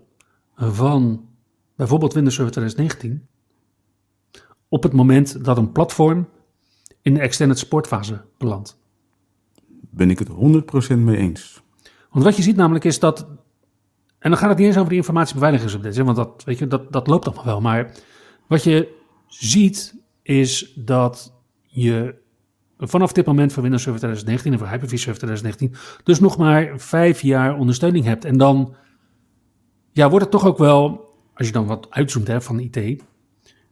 van 0.56 1.28
bijvoorbeeld 1.76 2.12
Windows 2.12 2.34
Server 2.34 2.52
2019 2.52 3.26
op 4.68 4.82
het 4.82 4.92
moment 4.92 5.44
dat 5.44 5.56
een 5.56 5.72
platform 5.72 6.28
in 7.02 7.14
de 7.14 7.20
extended 7.20 7.58
supportfase 7.58 8.20
belandt. 8.38 8.78
Ben 9.90 10.10
ik 10.10 10.18
het 10.18 10.28
100% 10.94 10.96
mee 10.96 11.16
eens. 11.16 11.62
Want 12.10 12.24
wat 12.24 12.36
je 12.36 12.42
ziet 12.42 12.56
namelijk 12.56 12.84
is 12.84 12.98
dat, 12.98 13.26
en 14.18 14.30
dan 14.30 14.38
gaat 14.38 14.48
het 14.48 14.58
niet 14.58 14.66
eens 14.66 14.76
over 14.76 14.88
die 14.88 14.98
informatiebeveiligingsupdates, 14.98 16.04
want 16.04 16.16
dat, 16.16 16.44
weet 16.44 16.58
je, 16.58 16.66
dat, 16.66 16.92
dat 16.92 17.06
loopt 17.06 17.26
allemaal 17.26 17.44
wel, 17.44 17.60
maar 17.60 17.94
wat 18.46 18.64
je 18.64 18.96
ziet 19.26 19.94
is 20.22 20.72
dat 20.76 21.32
je 21.62 22.26
vanaf 22.78 23.12
dit 23.12 23.26
moment 23.26 23.52
voor 23.52 23.62
Windows 23.62 23.82
Server 23.82 24.00
2019 24.00 24.52
en 24.52 24.58
voor 24.58 24.68
Hyper-V 24.68 24.98
Server 24.98 25.26
2019 25.26 26.00
dus 26.04 26.20
nog 26.20 26.36
maar 26.36 26.72
vijf 26.76 27.20
jaar 27.20 27.56
ondersteuning 27.56 28.04
hebt. 28.04 28.24
En 28.24 28.36
dan 28.36 28.74
ja, 29.92 30.08
wordt 30.08 30.24
het 30.24 30.34
toch 30.34 30.46
ook 30.46 30.58
wel, 30.58 31.14
als 31.34 31.46
je 31.46 31.52
dan 31.52 31.66
wat 31.66 31.86
uitzoomt 31.90 32.26
hè, 32.26 32.40
van 32.40 32.60
IT, 32.60 33.02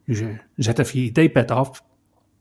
dus 0.04 0.18
je 0.18 0.38
zet 0.56 0.78
even 0.78 1.00
je 1.00 1.12
IT-pad 1.12 1.50
af, 1.50 1.84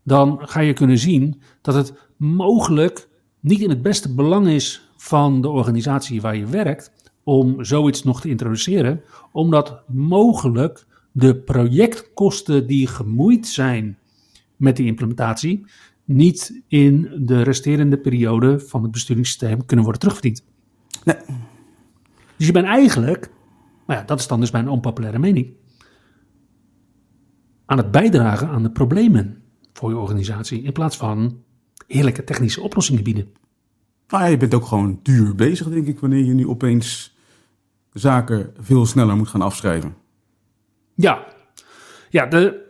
dan 0.04 0.40
ga 0.42 0.60
je 0.60 0.74
kunnen 0.74 0.98
zien 0.98 1.42
dat 1.62 1.76
het 1.76 1.94
mogelijk 2.18 3.08
niet 3.40 3.62
in 3.62 3.70
het 3.70 3.82
beste 3.82 4.14
belang 4.14 4.48
is 4.48 4.90
van 4.98 5.42
de 5.42 5.50
organisatie 5.50 6.22
waar 6.22 6.36
je 6.36 6.46
werkt 6.46 6.92
om 7.24 7.64
zoiets 7.64 8.04
nog 8.04 8.22
te 8.22 8.30
introduceren, 8.30 9.02
omdat 9.32 9.84
mogelijk 9.88 10.86
de 11.12 11.36
projectkosten 11.36 12.68
die 12.68 12.88
gemoeid 12.88 13.48
zijn 13.48 13.98
met 14.56 14.76
die 14.76 14.86
implementatie 14.86 15.66
niet 16.06 16.64
in 16.68 17.12
de 17.26 17.42
resterende 17.42 17.98
periode 17.98 18.60
van 18.60 18.82
het 18.84 18.92
besturingssysteem 18.92 19.66
kunnen 19.66 19.86
worden 19.86 20.02
terugverdiend. 20.02 20.44
Nee. 21.04 21.18
Dus 22.38 22.48
je 22.48 22.54
bent 22.54 22.66
eigenlijk, 22.66 23.32
nou 23.88 24.00
ja, 24.00 24.06
dat 24.06 24.20
is 24.20 24.28
dan 24.28 24.40
dus 24.40 24.52
mijn 24.52 24.70
onpopulaire 24.70 25.20
mening, 25.20 25.54
aan 27.66 27.78
het 27.78 27.92
bijdragen 27.92 28.48
aan 28.48 28.64
de 28.64 28.72
problemen 28.72 29.42
voor 29.74 29.90
je 29.90 29.98
organisatie 29.98 30.62
in 30.62 30.72
plaats 30.72 30.98
van 30.98 31.44
heerlijke 31.88 32.24
technische 32.24 32.62
oplossingen 32.62 33.04
bieden. 33.04 33.34
Nou 34.08 34.24
ja, 34.24 34.30
je 34.30 34.38
bent 34.38 34.54
ook 34.54 34.66
gewoon 34.66 35.00
duur 35.04 35.36
bezig, 35.36 35.70
denk 35.70 35.88
ik, 35.88 36.00
wanneer 36.00 36.24
je 36.24 36.34
nu 36.34 36.48
opeens 36.48 37.18
zaken 37.94 38.54
veel 38.58 38.86
sneller 38.86 39.16
moet 39.16 39.28
gaan 39.28 39.42
afschrijven. 39.42 39.96
Ja, 40.96 41.28
ja 42.10 42.26
de 42.26 42.65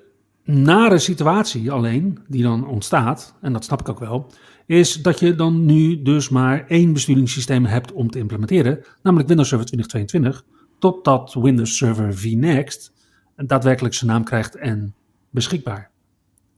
nare 0.46 1.00
situatie 1.00 1.72
alleen 1.72 2.20
die 2.28 2.44
dan 2.44 2.68
ontstaat, 2.68 3.36
en 3.42 3.54
dat 3.54 3.64
snap 3.64 3.80
ik 3.80 3.90
ook 3.90 4.00
wel, 4.00 4.32
is 4.66 5.02
dat 5.02 5.20
je 5.20 5.36
dan 5.36 5.66
nu 5.66 6.02
dus 6.02 6.30
maar 6.30 6.66
één 6.68 6.94
besturingssysteem 6.94 7.66
hebt 7.66 7.92
om 7.92 8.10
te 8.10 8.20
implementeren, 8.20 8.84
namelijk 9.02 9.28
Windows 9.28 9.50
Server 9.50 9.68
2022, 9.68 10.46
totdat 10.80 11.34
Windows 11.34 11.78
Server 11.78 12.18
vNext 12.18 12.94
daadwerkelijk 13.36 13.94
zijn 13.94 14.12
naam 14.12 14.24
krijgt 14.24 14.56
en 14.56 14.96
beschikbaar 15.30 15.92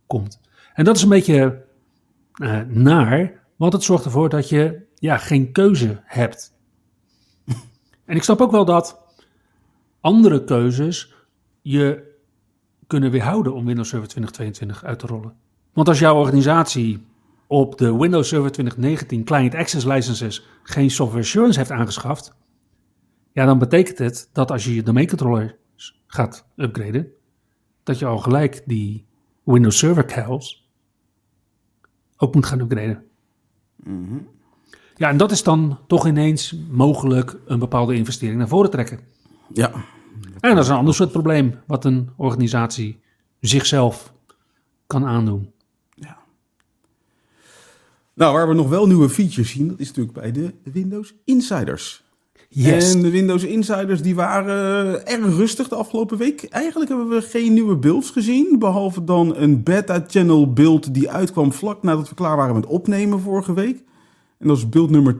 komt. 0.07 0.39
En 0.73 0.83
dat 0.83 0.95
is 0.95 1.03
een 1.03 1.09
beetje 1.09 1.65
uh, 2.41 2.61
naar, 2.67 3.43
want 3.55 3.73
het 3.73 3.83
zorgt 3.83 4.05
ervoor 4.05 4.29
dat 4.29 4.49
je 4.49 4.85
ja, 4.95 5.17
geen 5.17 5.51
keuze 5.51 6.01
hebt. 6.03 6.53
en 8.05 8.15
ik 8.15 8.23
snap 8.23 8.41
ook 8.41 8.51
wel 8.51 8.65
dat 8.65 8.99
andere 10.01 10.43
keuzes 10.43 11.13
je 11.61 12.15
kunnen 12.87 13.11
weerhouden 13.11 13.53
om 13.53 13.65
Windows 13.65 13.89
Server 13.89 14.07
2022 14.07 14.89
uit 14.89 14.99
te 14.99 15.07
rollen. 15.07 15.33
Want 15.73 15.87
als 15.87 15.99
jouw 15.99 16.15
organisatie 16.15 17.05
op 17.47 17.77
de 17.77 17.97
Windows 17.97 18.27
Server 18.27 18.51
2019 18.51 19.23
Client 19.23 19.55
Access 19.55 19.85
Licenses 19.85 20.47
geen 20.63 20.89
software 20.89 21.23
assurance 21.23 21.59
heeft 21.59 21.71
aangeschaft, 21.71 22.35
ja, 23.31 23.45
dan 23.45 23.59
betekent 23.59 23.97
het 23.97 24.29
dat 24.33 24.51
als 24.51 24.63
je 24.63 24.75
je 24.75 24.83
domeincontroller 24.83 25.57
gaat 26.07 26.47
upgraden, 26.55 27.07
dat 27.83 27.99
je 27.99 28.05
al 28.05 28.17
gelijk 28.17 28.63
die 28.65 29.05
Windows 29.43 29.77
Server 29.77 30.05
Cals 30.05 30.69
ook 32.17 32.33
moet 32.33 32.45
gaan 32.45 32.59
upgraden. 32.59 33.03
Ja, 34.95 35.09
en 35.09 35.17
dat 35.17 35.31
is 35.31 35.43
dan 35.43 35.79
toch 35.87 36.07
ineens 36.07 36.55
mogelijk 36.69 37.37
een 37.45 37.59
bepaalde 37.59 37.95
investering 37.95 38.37
naar 38.37 38.47
voren 38.47 38.69
trekken. 38.69 38.99
Ja. 39.53 39.71
En 40.39 40.55
dat 40.55 40.63
is 40.63 40.69
een 40.69 40.75
ander 40.75 40.93
soort 40.93 41.11
probleem 41.11 41.53
wat 41.67 41.85
een 41.85 42.09
organisatie 42.17 42.99
zichzelf 43.39 44.13
kan 44.87 45.05
aandoen. 45.05 45.51
ja. 45.93 46.17
Nou, 48.13 48.33
waar 48.33 48.47
we 48.47 48.53
nog 48.53 48.69
wel 48.69 48.87
nieuwe 48.87 49.09
features 49.09 49.51
zien, 49.51 49.67
dat 49.67 49.79
is 49.79 49.87
natuurlijk 49.87 50.17
bij 50.17 50.31
de 50.31 50.53
Windows 50.63 51.13
Insiders. 51.23 52.05
Yes. 52.49 52.93
En 52.93 53.01
de 53.01 53.09
Windows 53.09 53.43
Insiders 53.43 54.01
die 54.01 54.15
waren 54.15 55.07
erg 55.07 55.35
rustig 55.35 55.67
de 55.67 55.75
afgelopen 55.75 56.17
week. 56.17 56.43
Eigenlijk 56.43 56.89
hebben 56.89 57.09
we 57.09 57.21
geen 57.21 57.53
nieuwe 57.53 57.75
builds 57.75 58.09
gezien. 58.09 58.55
Behalve 58.59 59.03
dan 59.03 59.35
een 59.35 59.63
beta 59.63 60.03
channel 60.07 60.53
build 60.53 60.93
die 60.93 61.09
uitkwam 61.09 61.53
vlak 61.53 61.83
nadat 61.83 62.09
we 62.09 62.15
klaar 62.15 62.37
waren 62.37 62.55
met 62.55 62.65
opnemen 62.65 63.19
vorige 63.19 63.53
week. 63.53 63.83
En 64.37 64.47
dat 64.47 64.57
is 64.57 64.69
build 64.69 64.89
nummer 64.89 65.13
22.635.2961. 65.13 65.17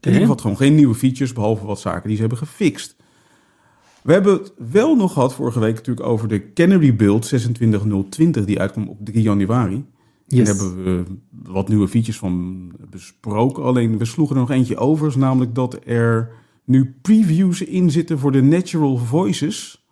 En 0.00 0.10
die 0.10 0.20
bevat 0.20 0.40
gewoon 0.40 0.56
geen 0.56 0.74
nieuwe 0.74 0.94
features, 0.94 1.32
behalve 1.32 1.66
wat 1.66 1.80
zaken 1.80 2.06
die 2.06 2.14
ze 2.14 2.20
hebben 2.20 2.38
gefixt. 2.38 2.96
We 4.02 4.12
hebben 4.12 4.32
het 4.32 4.52
wel 4.70 4.96
nog 4.96 5.12
gehad 5.12 5.34
vorige 5.34 5.60
week 5.60 5.74
natuurlijk 5.74 6.06
over 6.06 6.28
de 6.28 6.52
Canary 6.52 6.96
build 6.96 7.26
26020 7.26 8.44
die 8.44 8.60
uitkwam 8.60 8.88
op 8.88 8.98
3 9.04 9.22
januari. 9.22 9.84
Yes. 10.26 10.46
Daar 10.46 10.56
hebben 10.56 10.84
we 10.84 11.04
wat 11.42 11.68
nieuwe 11.68 11.88
features 11.88 12.18
van 12.18 12.66
besproken. 12.90 13.62
Alleen 13.62 13.98
we 13.98 14.04
sloegen 14.04 14.36
er 14.36 14.40
nog 14.40 14.50
eentje 14.50 14.76
over. 14.76 15.06
is 15.06 15.16
Namelijk 15.16 15.54
dat 15.54 15.78
er 15.84 16.30
nu 16.64 16.94
previews 17.02 17.62
in 17.62 17.90
zitten 17.90 18.18
voor 18.18 18.32
de 18.32 18.42
natural 18.42 18.96
voices. 18.96 19.84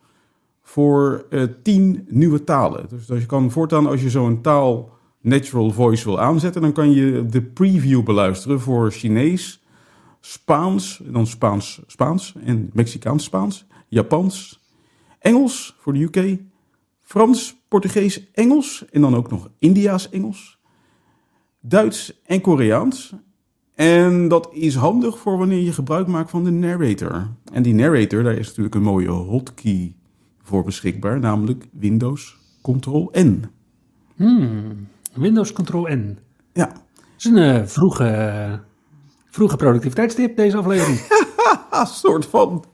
Voor 0.62 1.26
eh 1.30 1.42
10 1.62 2.06
nieuwe 2.08 2.44
talen. 2.44 2.86
Dus 2.88 3.06
dat 3.06 3.20
je 3.20 3.26
kan 3.26 3.50
voortaan 3.50 3.86
als 3.86 4.02
je 4.02 4.10
zo'n 4.10 4.40
taal 4.40 4.90
natural 5.20 5.70
voice 5.70 6.04
wil 6.04 6.20
aanzetten. 6.20 6.62
Dan 6.62 6.72
kan 6.72 6.90
je 6.90 7.26
de 7.26 7.42
preview 7.42 8.02
beluisteren 8.02 8.60
voor 8.60 8.90
Chinees, 8.90 9.62
Spaans. 10.20 11.02
en 11.04 11.12
Dan 11.12 11.26
Spaans, 11.26 11.82
Spaans 11.87 12.34
en 12.44 12.70
Mexicaans 12.72 13.25
Spaans. 13.25 13.66
Japans, 13.88 14.60
Engels 15.18 15.76
voor 15.78 15.92
de 15.92 16.00
UK. 16.00 16.38
Frans, 17.08 17.56
Portugees, 17.68 18.30
Engels 18.32 18.84
en 18.90 19.00
dan 19.00 19.16
ook 19.16 19.30
nog 19.30 19.50
Indiaas 19.58 20.10
Engels, 20.10 20.58
Duits 21.60 22.20
en 22.25 22.40
Koreaans. 22.40 23.14
En 23.75 24.28
dat 24.28 24.48
is 24.52 24.75
handig 24.75 25.18
voor 25.18 25.38
wanneer 25.38 25.60
je 25.60 25.72
gebruik 25.72 26.06
maakt 26.06 26.30
van 26.30 26.44
de 26.44 26.50
narrator. 26.50 27.30
En 27.52 27.62
die 27.62 27.75
narrator, 27.75 28.22
daar 28.22 28.37
is 28.37 28.46
natuurlijk 28.46 28.75
een 28.75 28.82
mooie 28.82 29.08
hotkey 29.08 29.96
voor 30.42 30.64
beschikbaar, 30.64 31.20
namelijk 31.20 31.68
Windows 31.72 32.37
Ctrl 32.62 33.10
N. 33.18 33.44
Hmm, 34.16 34.88
Windows 35.14 35.52
Ctrl 35.52 35.87
N. 35.90 36.18
Ja, 36.52 36.66
Dat 36.66 37.14
is 37.18 37.25
een 37.25 37.37
eh, 37.37 37.66
vroege, 37.66 38.60
vroege 39.38 39.57
productiviteitstip, 39.57 40.37
deze 40.37 40.57
aflevering. 40.57 41.00
Soort 42.02 42.26
van. 42.26 42.64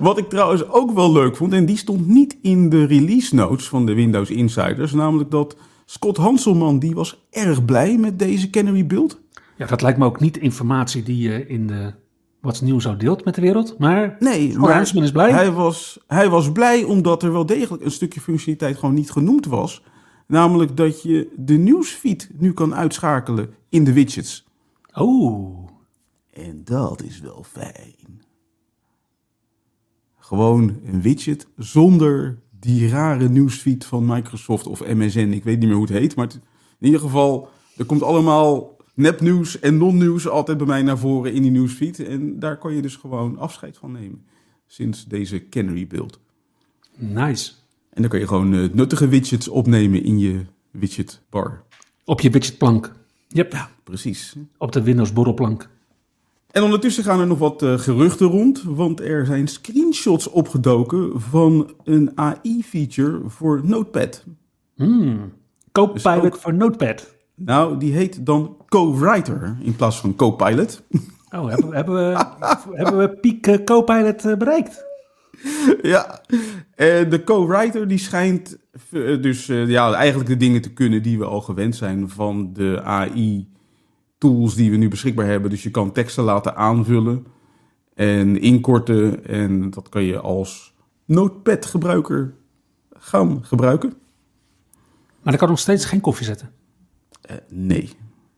Wat 0.00 0.18
ik 0.18 0.28
trouwens 0.28 0.68
ook 0.68 0.92
wel 0.92 1.12
leuk 1.12 1.36
vond, 1.36 1.52
en 1.52 1.66
die 1.66 1.76
stond 1.76 2.06
niet 2.08 2.36
in 2.42 2.68
de 2.68 2.84
release 2.84 3.34
notes 3.34 3.68
van 3.68 3.86
de 3.86 3.94
Windows 3.94 4.30
Insiders, 4.30 4.92
namelijk 4.92 5.30
dat 5.30 5.56
Scott 5.84 6.16
Hanselman, 6.16 6.78
die 6.78 6.94
was 6.94 7.26
erg 7.30 7.64
blij 7.64 7.96
met 7.98 8.18
deze 8.18 8.50
Canary 8.50 8.86
build. 8.86 9.20
ja, 9.56 9.66
dat 9.66 9.82
lijkt 9.82 9.98
me 9.98 10.04
ook 10.04 10.20
niet 10.20 10.36
informatie 10.36 11.02
die 11.02 11.18
je 11.18 11.46
in 11.46 11.66
de 11.66 11.92
What's 12.40 12.60
Nieuw 12.60 12.80
zou 12.80 12.96
deelt 12.96 13.24
met 13.24 13.34
de 13.34 13.40
wereld. 13.40 13.78
Maar 13.78 14.16
Nee, 14.18 14.58
Hanselman 14.58 15.04
is 15.04 15.12
blij. 15.12 15.30
Hij 15.30 15.52
was, 15.52 15.98
hij 16.06 16.28
was 16.28 16.52
blij 16.52 16.82
omdat 16.82 17.22
er 17.22 17.32
wel 17.32 17.46
degelijk 17.46 17.84
een 17.84 17.90
stukje 17.90 18.20
functionaliteit 18.20 18.76
gewoon 18.76 18.94
niet 18.94 19.10
genoemd 19.10 19.46
was. 19.46 19.82
Namelijk 20.26 20.76
dat 20.76 21.02
je 21.02 21.32
de 21.36 21.54
nieuwsfeed 21.56 22.30
nu 22.38 22.52
kan 22.52 22.74
uitschakelen 22.74 23.54
in 23.68 23.84
de 23.84 23.92
widgets. 23.92 24.46
Oh, 24.92 25.63
En 26.34 26.60
dat 26.64 27.02
is 27.02 27.20
wel 27.20 27.44
fijn. 27.48 28.22
Gewoon 30.18 30.76
een 30.86 31.02
widget 31.02 31.46
zonder 31.56 32.38
die 32.60 32.88
rare 32.88 33.28
nieuwsfeed 33.28 33.84
van 33.84 34.04
Microsoft 34.06 34.66
of 34.66 34.80
MSN. 34.86 35.18
Ik 35.18 35.44
weet 35.44 35.58
niet 35.58 35.66
meer 35.68 35.76
hoe 35.76 35.86
het 35.86 35.94
heet, 35.98 36.16
maar 36.16 36.26
het- 36.26 36.34
in 36.78 36.86
ieder 36.86 37.00
geval, 37.00 37.48
er 37.76 37.84
komt 37.84 38.02
allemaal 38.02 38.76
nepnieuws 38.94 39.60
en 39.60 39.76
non-nieuws 39.78 40.28
altijd 40.28 40.58
bij 40.58 40.66
mij 40.66 40.82
naar 40.82 40.98
voren 40.98 41.32
in 41.32 41.42
die 41.42 41.50
nieuwsfeed. 41.50 41.98
En 42.06 42.38
daar 42.38 42.58
kan 42.58 42.74
je 42.74 42.82
dus 42.82 42.96
gewoon 42.96 43.38
afscheid 43.38 43.76
van 43.76 43.92
nemen 43.92 44.24
sinds 44.66 45.04
deze 45.06 45.48
Canary 45.48 45.86
build. 45.86 46.20
nice. 46.96 47.52
En 47.90 48.00
dan 48.02 48.10
kan 48.10 48.20
je 48.20 48.26
gewoon 48.26 48.54
eh, 48.54 48.68
nuttige 48.72 49.08
widgets 49.08 49.48
opnemen 49.48 50.02
in 50.02 50.18
je 50.18 50.44
widgetbar. 50.70 51.62
Op 52.04 52.20
je 52.20 52.30
widgetplank. 52.30 52.92
Yep, 53.28 53.52
Ja, 53.52 53.70
precies. 53.84 54.34
op 54.58 54.72
de 54.72 54.82
Windows 54.82 55.12
borrelplank. 55.12 55.68
En 56.54 56.62
ondertussen 56.62 57.04
gaan 57.04 57.20
er 57.20 57.26
nog 57.26 57.38
wat 57.38 57.62
uh, 57.62 57.78
geruchten 57.78 58.26
rond, 58.26 58.62
want 58.62 59.00
er 59.00 59.26
zijn 59.26 59.48
screenshots 59.48 60.28
opgedoken 60.28 61.20
van 61.20 61.74
een 61.84 62.12
AI-feature 62.14 63.20
voor 63.26 63.60
Notepad. 63.64 64.24
Hmm. 64.74 65.32
Copilot 65.72 66.22
dus 66.22 66.32
ook, 66.32 66.36
voor 66.36 66.54
Notepad. 66.54 67.14
Nou, 67.34 67.78
die 67.78 67.92
heet 67.92 68.26
dan 68.26 68.56
Co-Writer 68.68 69.56
in 69.62 69.76
plaats 69.76 70.00
van 70.00 70.14
Copilot. 70.14 70.82
Oh, 71.30 71.48
hebben, 71.48 71.74
hebben, 71.74 71.94
we, 71.94 72.24
hebben 72.72 72.98
we 72.98 73.08
piek 73.20 73.46
uh, 73.46 73.64
Copilot 73.64 74.24
uh, 74.24 74.36
bereikt? 74.36 74.84
Ja, 75.82 76.20
de 76.76 77.22
co-writer 77.24 77.88
die 77.88 77.98
schijnt 77.98 78.58
dus 79.20 79.46
ja, 79.46 79.92
eigenlijk 79.92 80.28
de 80.28 80.36
dingen 80.36 80.60
te 80.60 80.72
kunnen 80.72 81.02
die 81.02 81.18
we 81.18 81.24
al 81.24 81.40
gewend 81.40 81.76
zijn 81.76 82.08
van 82.08 82.52
de 82.52 82.80
AI 82.82 83.53
tools 84.24 84.54
die 84.54 84.70
we 84.70 84.76
nu 84.76 84.88
beschikbaar 84.88 85.26
hebben. 85.26 85.50
Dus 85.50 85.62
je 85.62 85.70
kan 85.70 85.92
teksten 85.92 86.24
laten 86.24 86.56
aanvullen 86.56 87.26
en 87.94 88.40
inkorten. 88.40 89.26
En 89.26 89.70
dat 89.70 89.88
kan 89.88 90.02
je 90.02 90.20
als 90.20 90.74
notepad 91.04 91.66
gebruiker 91.66 92.34
gaan 92.92 93.44
gebruiken. 93.44 93.88
Maar 95.22 95.32
dan 95.32 95.36
kan 95.36 95.48
nog 95.48 95.58
steeds 95.58 95.84
geen 95.84 96.00
koffie 96.00 96.26
zetten? 96.26 96.50
Uh, 97.30 97.36
nee. 97.48 97.90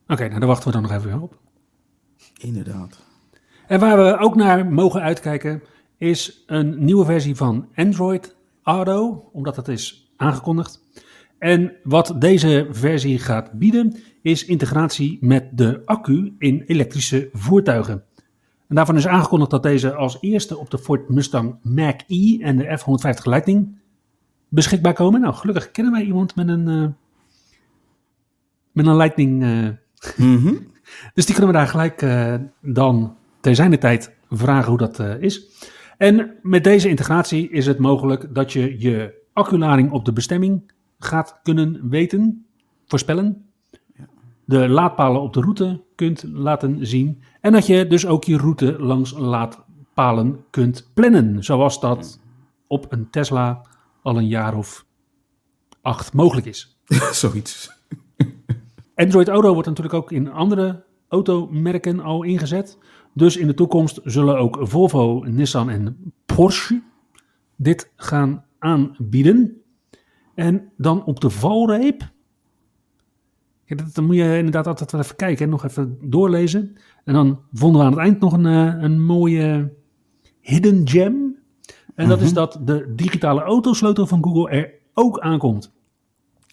Oké, 0.09 0.29
nou 0.29 0.41
dan 0.41 0.49
wachten 0.49 0.67
we 0.67 0.73
dan 0.73 0.83
nog 0.83 0.93
even 0.93 1.23
op. 1.23 1.39
Inderdaad. 2.41 2.99
En 3.67 3.81
waar 3.81 3.97
we 3.97 4.19
ook 4.19 4.35
naar 4.35 4.67
mogen 4.67 5.01
uitkijken 5.01 5.63
is 5.97 6.43
een 6.47 6.85
nieuwe 6.85 7.05
versie 7.05 7.37
van 7.37 7.69
Android 7.75 8.37
Auto, 8.63 9.29
omdat 9.33 9.57
het 9.57 9.69
is 9.69 10.13
aangekondigd. 10.17 10.85
En 11.39 11.73
wat 11.83 12.15
deze 12.19 12.67
versie 12.71 13.19
gaat 13.19 13.53
bieden 13.53 13.97
is 14.27 14.45
integratie 14.45 15.19
met 15.21 15.49
de 15.53 15.83
accu 15.85 16.35
in 16.39 16.63
elektrische 16.67 17.29
voertuigen. 17.33 18.05
En 18.69 18.75
daarvan 18.75 18.97
is 18.97 19.07
aangekondigd 19.07 19.51
dat 19.51 19.63
deze 19.63 19.95
als 19.95 20.19
eerste 20.21 20.59
op 20.59 20.71
de 20.71 20.79
Ford 20.79 21.09
Mustang 21.09 21.57
Mach-E 21.63 22.39
en 22.41 22.57
de 22.57 22.77
F-150 22.77 23.23
Lightning 23.23 23.79
beschikbaar 24.49 24.93
komen. 24.93 25.21
Nou, 25.21 25.35
gelukkig 25.35 25.71
kennen 25.71 25.93
wij 25.93 26.03
iemand 26.03 26.35
met 26.35 26.49
een, 26.49 26.69
uh, 26.69 26.87
met 28.73 28.87
een 28.87 28.97
Lightning. 28.97 29.43
Uh. 29.43 29.69
dus 31.15 31.27
die 31.27 31.35
kunnen 31.35 31.53
we 31.53 31.59
daar 31.59 31.69
gelijk 31.69 32.03
uh, 32.03 32.35
dan 32.61 33.17
de 33.41 33.79
tijd 33.79 34.17
vragen 34.31 34.69
hoe 34.69 34.79
dat 34.79 34.99
is. 35.21 35.47
En 35.99 36.35
met 36.43 36.65
deze 36.65 36.89
integratie 36.89 37.51
is 37.51 37.67
het 37.67 37.79
mogelijk 37.79 38.35
dat 38.35 38.53
je 38.53 38.81
je 38.81 39.23
acculading 39.33 39.91
op 39.91 40.05
de 40.05 40.13
bestemming 40.13 40.73
gaat 40.99 41.41
kunnen 41.43 41.89
weten, 41.89 42.47
voorspellen. 42.87 43.47
De 44.47 44.69
laadpalen 44.69 45.21
op 45.21 45.33
de 45.33 45.41
route 45.41 45.83
kunt 45.95 46.25
laten 46.33 46.87
zien. 46.87 47.23
En 47.41 47.53
dat 47.53 47.67
je 47.67 47.87
dus 47.87 48.07
ook 48.07 48.25
je 48.25 48.37
route 48.37 48.77
langs 48.79 49.13
laadpalen 49.19 50.45
kunt 50.51 50.91
plannen. 50.95 51.45
Zoals 51.45 51.81
dat 51.81 52.21
op 52.67 52.87
een 52.89 53.11
Tesla 53.11 53.67
al 54.03 54.17
een 54.17 54.29
jaar 54.29 54.57
of 54.57 54.87
acht 55.83 56.13
mogelijk 56.13 56.47
is. 56.47 56.79
Zoiets. 57.13 57.71
Android 58.95 59.29
Auto 59.29 59.53
wordt 59.53 59.69
natuurlijk 59.69 59.95
ook 59.95 60.13
in 60.13 60.33
andere 60.33 60.85
automerken 61.09 62.01
al 62.01 62.23
ingezet. 62.23 62.79
Dus 63.15 63.37
in 63.37 63.47
de 63.47 63.55
toekomst 63.55 64.01
zullen 64.05 64.39
ook 64.39 64.59
Volvo, 64.61 65.25
Nissan 65.25 65.71
en 65.71 66.13
Porsche 66.27 66.83
dit 67.57 67.93
gaan 67.97 68.45
aanbieden. 68.59 69.63
En 70.35 70.73
dan 70.77 71.05
op 71.05 71.21
de 71.21 71.31
valreep. 71.31 72.15
Ja, 73.67 73.77
dat, 73.77 73.95
dan 73.95 74.05
moet 74.05 74.17
je 74.17 74.37
inderdaad 74.37 74.67
altijd 74.67 74.93
wel 74.93 75.01
even 75.01 75.17
kijken 75.17 75.45
en 75.45 75.51
nog 75.51 75.65
even 75.65 75.99
doorlezen. 76.01 76.77
En 77.05 77.15
dan 77.15 77.41
vonden 77.53 77.81
we 77.81 77.87
aan 77.87 77.93
het 77.93 78.03
eind 78.03 78.21
nog 78.21 78.33
een, 78.33 78.47
eh, 78.47 78.83
een 78.83 79.05
mooie 79.05 79.73
hidden 80.41 80.89
gem. 80.89 81.37
En 81.95 82.09
dat 82.09 82.21
is 82.21 82.27
mhm. 82.27 82.35
dat 82.35 82.61
de 82.65 82.93
digitale 82.95 83.41
autosleutel 83.41 84.07
van 84.07 84.25
Google 84.25 84.51
er 84.51 84.73
ook 84.95 85.19
aankomt. 85.19 85.75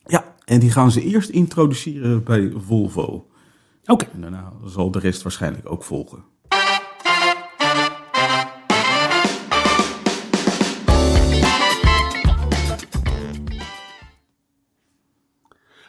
Ja, 0.06 0.36
en 0.46 0.60
die 0.60 0.72
gaan 0.72 0.92
ze 0.92 1.02
eerst 1.02 1.30
introduceren 1.30 2.24
bij 2.24 2.52
Volvo. 2.56 3.28
Oké. 3.86 4.06
En 4.14 4.22
daarna 4.22 4.54
zal 4.66 4.92
de 4.92 5.00
rest 5.00 5.22
waarschijnlijk 5.22 5.72
ook 5.72 5.84
volgen. 5.84 6.24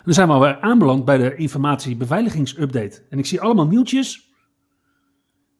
Dan 0.04 0.14
zijn 0.14 0.28
we 0.28 0.34
alweer 0.34 0.60
aanbeland 0.60 1.04
bij 1.04 1.18
de 1.18 1.36
informatiebeveiligings-update. 1.36 3.02
En 3.10 3.18
ik 3.18 3.26
zie 3.26 3.40
allemaal 3.40 3.66
nieuwtjes 3.66 4.32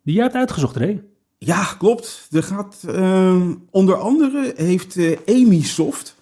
die 0.02 0.14
jij 0.14 0.22
hebt 0.22 0.36
uitgezocht, 0.36 0.76
Ray. 0.76 1.02
Ja, 1.38 1.64
klopt. 1.78 2.28
Er 2.30 2.42
gaat, 2.42 2.84
uh, 2.88 3.50
onder 3.70 3.96
andere 3.96 4.52
heeft 4.56 4.96
uh, 4.96 5.16
Amisoft 5.26 6.16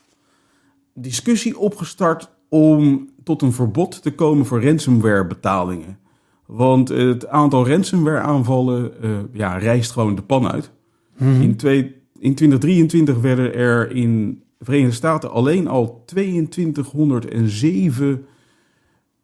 discussie 0.95 1.59
opgestart 1.59 2.31
om 2.49 3.11
tot 3.25 3.43
een 3.43 3.53
verbod 3.53 4.03
te 4.03 4.15
komen 4.15 4.47
voor 4.47 4.65
ransomware 4.65 5.27
betalingen. 5.27 5.99
Want 6.47 6.89
het 6.89 7.29
aantal 7.29 7.69
ransomware 7.69 8.21
aanvallen 8.21 8.93
uh, 9.03 9.19
ja, 9.33 9.57
rijst 9.57 9.91
gewoon 9.91 10.15
de 10.15 10.23
pan 10.23 10.51
uit. 10.51 10.71
Mhm. 11.19 11.41
in, 11.41 11.57
twee, 11.57 11.95
in 12.19 12.35
2023 12.35 13.21
werden 13.21 13.55
er 13.55 13.91
in 13.91 14.43
Verenigde 14.63 14.95
Staten 14.95 15.31
alleen 15.31 15.69
al 15.69 16.03
2207 16.07 18.25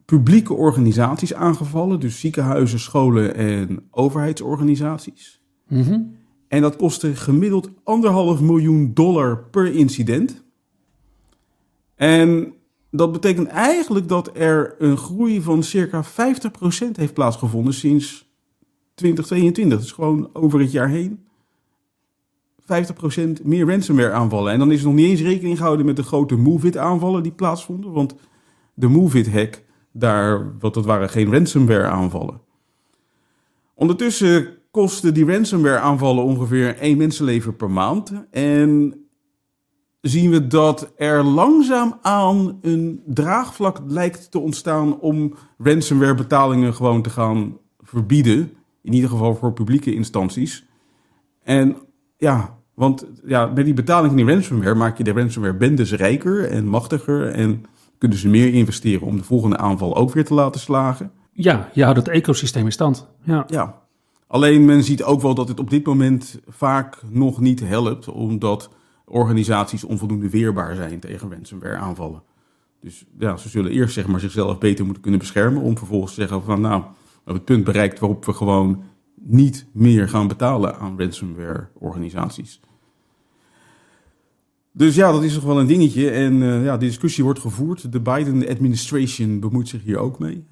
publieke 0.04 0.54
organisaties 0.54 1.34
aangevallen. 1.34 2.00
Dus 2.00 2.20
ziekenhuizen, 2.20 2.78
scholen 2.78 3.34
en 3.34 3.88
overheidsorganisaties. 3.90 5.42
Mhm. 5.68 6.00
En 6.48 6.62
dat 6.62 6.76
kostte 6.76 7.16
gemiddeld 7.16 7.70
anderhalf 7.84 8.40
miljoen 8.40 8.94
dollar 8.94 9.44
per 9.50 9.74
incident. 9.74 10.44
En 11.94 12.52
dat 12.90 13.12
betekent 13.12 13.46
eigenlijk 13.46 14.08
dat 14.08 14.30
er 14.36 14.74
een 14.78 14.96
groei 14.96 15.42
van 15.42 15.62
circa 15.62 16.04
50% 16.04 16.06
heeft 16.96 17.14
plaatsgevonden 17.14 17.74
sinds 17.74 18.32
2022. 18.94 19.80
Dus 19.80 19.92
gewoon 19.92 20.30
over 20.32 20.60
het 20.60 20.72
jaar 20.72 20.88
heen 20.88 21.26
50% 22.68 23.42
meer 23.44 23.66
ransomware 23.66 24.12
aanvallen. 24.12 24.52
En 24.52 24.58
dan 24.58 24.72
is 24.72 24.80
er 24.80 24.86
nog 24.86 24.94
niet 24.94 25.08
eens 25.08 25.20
rekening 25.20 25.56
gehouden 25.56 25.86
met 25.86 25.96
de 25.96 26.02
grote 26.02 26.36
MoveIt 26.36 26.76
aanvallen 26.76 27.22
die 27.22 27.32
plaatsvonden. 27.32 27.92
Want 27.92 28.14
de 28.74 28.88
MoveIt 28.88 29.32
hack, 29.32 29.64
daar, 29.92 30.58
wat 30.58 30.74
dat 30.74 30.84
waren 30.84 31.10
geen 31.10 31.32
ransomware 31.32 31.86
aanvallen. 31.86 32.40
Ondertussen 33.74 34.48
kosten 34.70 35.14
die 35.14 35.24
ransomware 35.24 35.78
aanvallen 35.78 36.24
ongeveer 36.24 36.76
één 36.76 36.96
mensenleven 36.96 37.56
per 37.56 37.70
maand. 37.70 38.12
En 38.30 38.94
zien 40.00 40.30
we 40.30 40.46
dat 40.46 40.92
er 40.96 41.22
langzaamaan 41.22 42.58
een 42.62 43.02
draagvlak 43.06 43.80
lijkt 43.86 44.30
te 44.30 44.38
ontstaan 44.38 45.00
om 45.00 45.34
ransomware 45.58 46.14
betalingen 46.14 46.74
gewoon 46.74 47.02
te 47.02 47.10
gaan 47.10 47.58
verbieden. 47.78 48.52
In 48.82 48.92
ieder 48.92 49.10
geval 49.10 49.34
voor 49.34 49.52
publieke 49.52 49.94
instanties. 49.94 50.66
En 51.42 51.76
ja, 52.16 52.57
want 52.78 53.06
ja, 53.24 53.46
met 53.46 53.64
die 53.64 53.74
betaling 53.74 54.06
van 54.06 54.16
die 54.16 54.34
ransomware 54.34 54.74
maak 54.74 54.98
je 54.98 55.04
de 55.04 55.12
ransomware-bendes 55.12 55.92
rijker 55.92 56.50
en 56.50 56.66
machtiger. 56.66 57.28
En 57.28 57.64
kunnen 57.98 58.18
ze 58.18 58.28
meer 58.28 58.54
investeren 58.54 59.06
om 59.06 59.16
de 59.16 59.24
volgende 59.24 59.56
aanval 59.56 59.96
ook 59.96 60.12
weer 60.12 60.24
te 60.24 60.34
laten 60.34 60.60
slagen. 60.60 61.10
Ja, 61.32 61.68
je 61.72 61.82
houdt 61.82 61.98
het 61.98 62.08
ecosysteem 62.08 62.64
in 62.64 62.72
stand. 62.72 63.06
Ja. 63.22 63.44
ja. 63.46 63.82
Alleen 64.26 64.64
men 64.64 64.84
ziet 64.84 65.02
ook 65.02 65.20
wel 65.20 65.34
dat 65.34 65.48
het 65.48 65.60
op 65.60 65.70
dit 65.70 65.86
moment 65.86 66.40
vaak 66.48 67.02
nog 67.10 67.40
niet 67.40 67.60
helpt, 67.60 68.08
omdat 68.08 68.70
organisaties 69.04 69.84
onvoldoende 69.84 70.30
weerbaar 70.30 70.74
zijn 70.74 71.00
tegen 71.00 71.32
ransomware 71.32 71.76
aanvallen. 71.76 72.22
Dus 72.80 73.04
ja, 73.18 73.36
ze 73.36 73.48
zullen 73.48 73.70
eerst 73.70 73.94
zeg 73.94 74.06
maar, 74.06 74.20
zichzelf 74.20 74.58
beter 74.58 74.84
moeten 74.84 75.02
kunnen 75.02 75.20
beschermen 75.20 75.62
om 75.62 75.78
vervolgens 75.78 76.14
te 76.14 76.20
zeggen 76.20 76.42
van 76.42 76.60
nou, 76.60 76.80
we 76.80 76.88
hebben 77.14 77.34
het 77.34 77.44
punt 77.44 77.64
bereikt 77.64 77.98
waarop 77.98 78.24
we 78.24 78.32
gewoon 78.32 78.82
niet 79.22 79.66
meer 79.72 80.08
gaan 80.08 80.28
betalen 80.28 80.78
aan 80.78 81.00
ransomware 81.00 81.68
organisaties. 81.74 82.60
Dus 84.72 84.94
ja, 84.94 85.12
dat 85.12 85.22
is 85.22 85.34
toch 85.34 85.44
wel 85.44 85.60
een 85.60 85.66
dingetje. 85.66 86.10
En 86.10 86.32
uh, 86.32 86.64
ja, 86.64 86.76
de 86.76 86.86
discussie 86.86 87.24
wordt 87.24 87.40
gevoerd. 87.40 87.92
De 87.92 88.00
Biden-administration 88.00 89.40
bemoeit 89.40 89.68
zich 89.68 89.82
hier 89.82 89.98
ook 89.98 90.18
mee. 90.18 90.44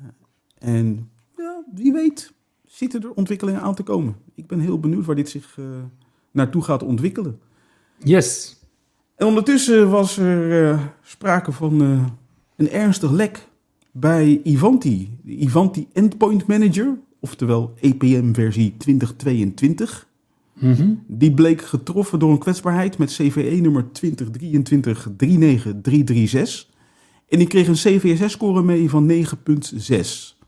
En 0.59 1.11
ja, 1.37 1.65
wie 1.75 1.93
weet 1.93 2.33
zitten 2.67 3.03
er 3.03 3.13
ontwikkelingen 3.13 3.61
aan 3.61 3.75
te 3.75 3.83
komen. 3.83 4.17
Ik 4.35 4.47
ben 4.47 4.61
heel 4.61 4.81
benieuwd 4.81 5.05
waar 5.05 5.17
dit 5.17 5.29
zich 5.29 5.57
uh, 5.57 5.67
naartoe 6.31 6.63
gaat 6.63 6.83
ontwikkelen. 6.83 7.41
Yes. 7.99 8.61
En 9.17 9.27
ondertussen 9.27 9.91
was 9.91 10.17
er 10.17 10.71
uh, 10.71 10.83
sprake 11.03 11.53
van 11.53 11.81
een 12.57 12.71
ernstig 12.71 13.11
lek 13.11 13.49
bij 13.93 14.41
Ivanti. 14.45 15.19
De 15.23 15.37
Ivanti 15.37 15.89
Endpoint 15.93 16.47
Manager, 16.47 16.99
oftewel 17.27 17.75
EPM 17.81 18.33
versie 18.33 18.77
2022. 18.77 20.09
Mhm. 20.53 20.95
Die 21.07 21.35
bleek 21.35 21.63
getroffen 21.63 22.19
door 22.19 22.31
een 22.31 22.39
kwetsbaarheid 22.39 22.99
met 22.99 23.13
CVE 23.13 23.61
nummer 23.61 23.87
2023-39336. 23.93 23.99
En 27.29 27.39
die 27.39 27.47
kreeg 27.47 27.69
een 27.69 27.75
CVSS-score 27.75 28.63
mee 28.63 28.91
van 28.91 29.07
9,6 29.07 30.39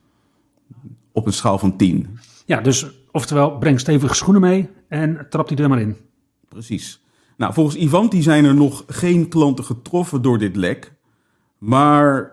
op 1.12 1.26
een 1.26 1.32
schaal 1.32 1.58
van 1.58 1.76
10. 1.76 2.18
Ja, 2.46 2.60
dus 2.60 2.86
oftewel, 3.10 3.58
breng 3.58 3.80
stevige 3.80 4.14
schoenen 4.14 4.40
mee 4.40 4.68
en 4.88 5.26
trap 5.30 5.48
die 5.48 5.56
er 5.56 5.68
maar 5.68 5.80
in. 5.80 5.96
Precies. 6.48 7.02
Nou, 7.36 7.52
volgens 7.52 7.76
Ivanti 7.76 8.22
zijn 8.22 8.44
er 8.44 8.54
nog 8.54 8.84
geen 8.86 9.28
klanten 9.28 9.64
getroffen 9.64 10.22
door 10.22 10.38
dit 10.38 10.56
lek. 10.56 10.92
Maar 11.58 12.32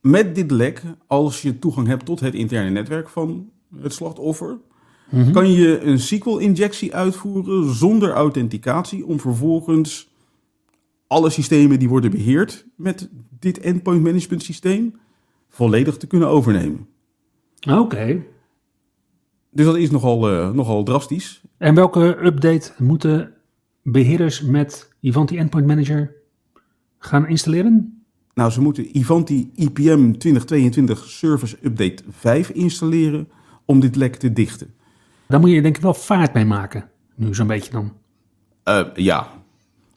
met 0.00 0.34
dit 0.34 0.50
lek, 0.50 0.82
als 1.06 1.42
je 1.42 1.58
toegang 1.58 1.86
hebt 1.86 2.04
tot 2.04 2.20
het 2.20 2.34
interne 2.34 2.70
netwerk 2.70 3.08
van 3.08 3.50
het 3.80 3.92
slachtoffer, 3.92 4.58
Mhm. 5.10 5.32
kan 5.32 5.52
je 5.52 5.80
een 5.80 5.98
SQL-injectie 5.98 6.94
uitvoeren 6.94 7.74
zonder 7.74 8.10
authenticatie 8.10 9.06
om 9.06 9.20
vervolgens 9.20 10.08
alle 11.06 11.30
systemen 11.30 11.78
die 11.78 11.88
worden 11.88 12.10
beheerd 12.10 12.66
met 12.76 13.08
dit 13.38 13.58
endpoint 13.60 14.02
management 14.02 14.42
systeem 14.42 14.94
volledig 15.48 15.96
te 15.96 16.06
kunnen 16.06 16.28
overnemen. 16.28 16.86
Oké. 17.70 18.22
Dus 19.50 19.64
dat 19.66 19.76
is 19.76 19.90
nogal, 19.90 20.30
eh, 20.30 20.50
nogal 20.52 20.82
drastisch. 20.82 21.42
En 21.58 21.74
welke 21.74 22.24
update 22.24 22.72
moeten 22.78 23.32
beheerders 23.82 24.42
met 24.42 24.94
Ivanti 25.00 25.36
Endpoint 25.36 25.66
Manager 25.66 26.14
gaan 26.98 27.28
installeren? 27.28 28.04
Nou, 28.34 28.50
ze 28.50 28.60
moeten 28.60 28.98
Ivanti 28.98 29.50
IPM 29.54 30.12
2022 30.12 31.04
Service 31.04 31.56
Update 31.62 32.02
5 32.10 32.50
installeren 32.50 33.28
om 33.66 33.80
dit 33.80 33.96
lek 33.96 34.16
te 34.16 34.32
dichten. 34.32 34.74
Daar 35.26 35.40
moet 35.40 35.50
je 35.50 35.62
denk 35.62 35.76
ik 35.76 35.82
wel 35.82 35.94
vaart 35.94 36.34
mee 36.34 36.44
maken. 36.44 36.88
Nu 37.14 37.34
zo'n 37.34 37.46
beetje 37.46 37.72
dan. 37.72 37.92
Eh, 38.62 38.84
ja, 38.94 39.28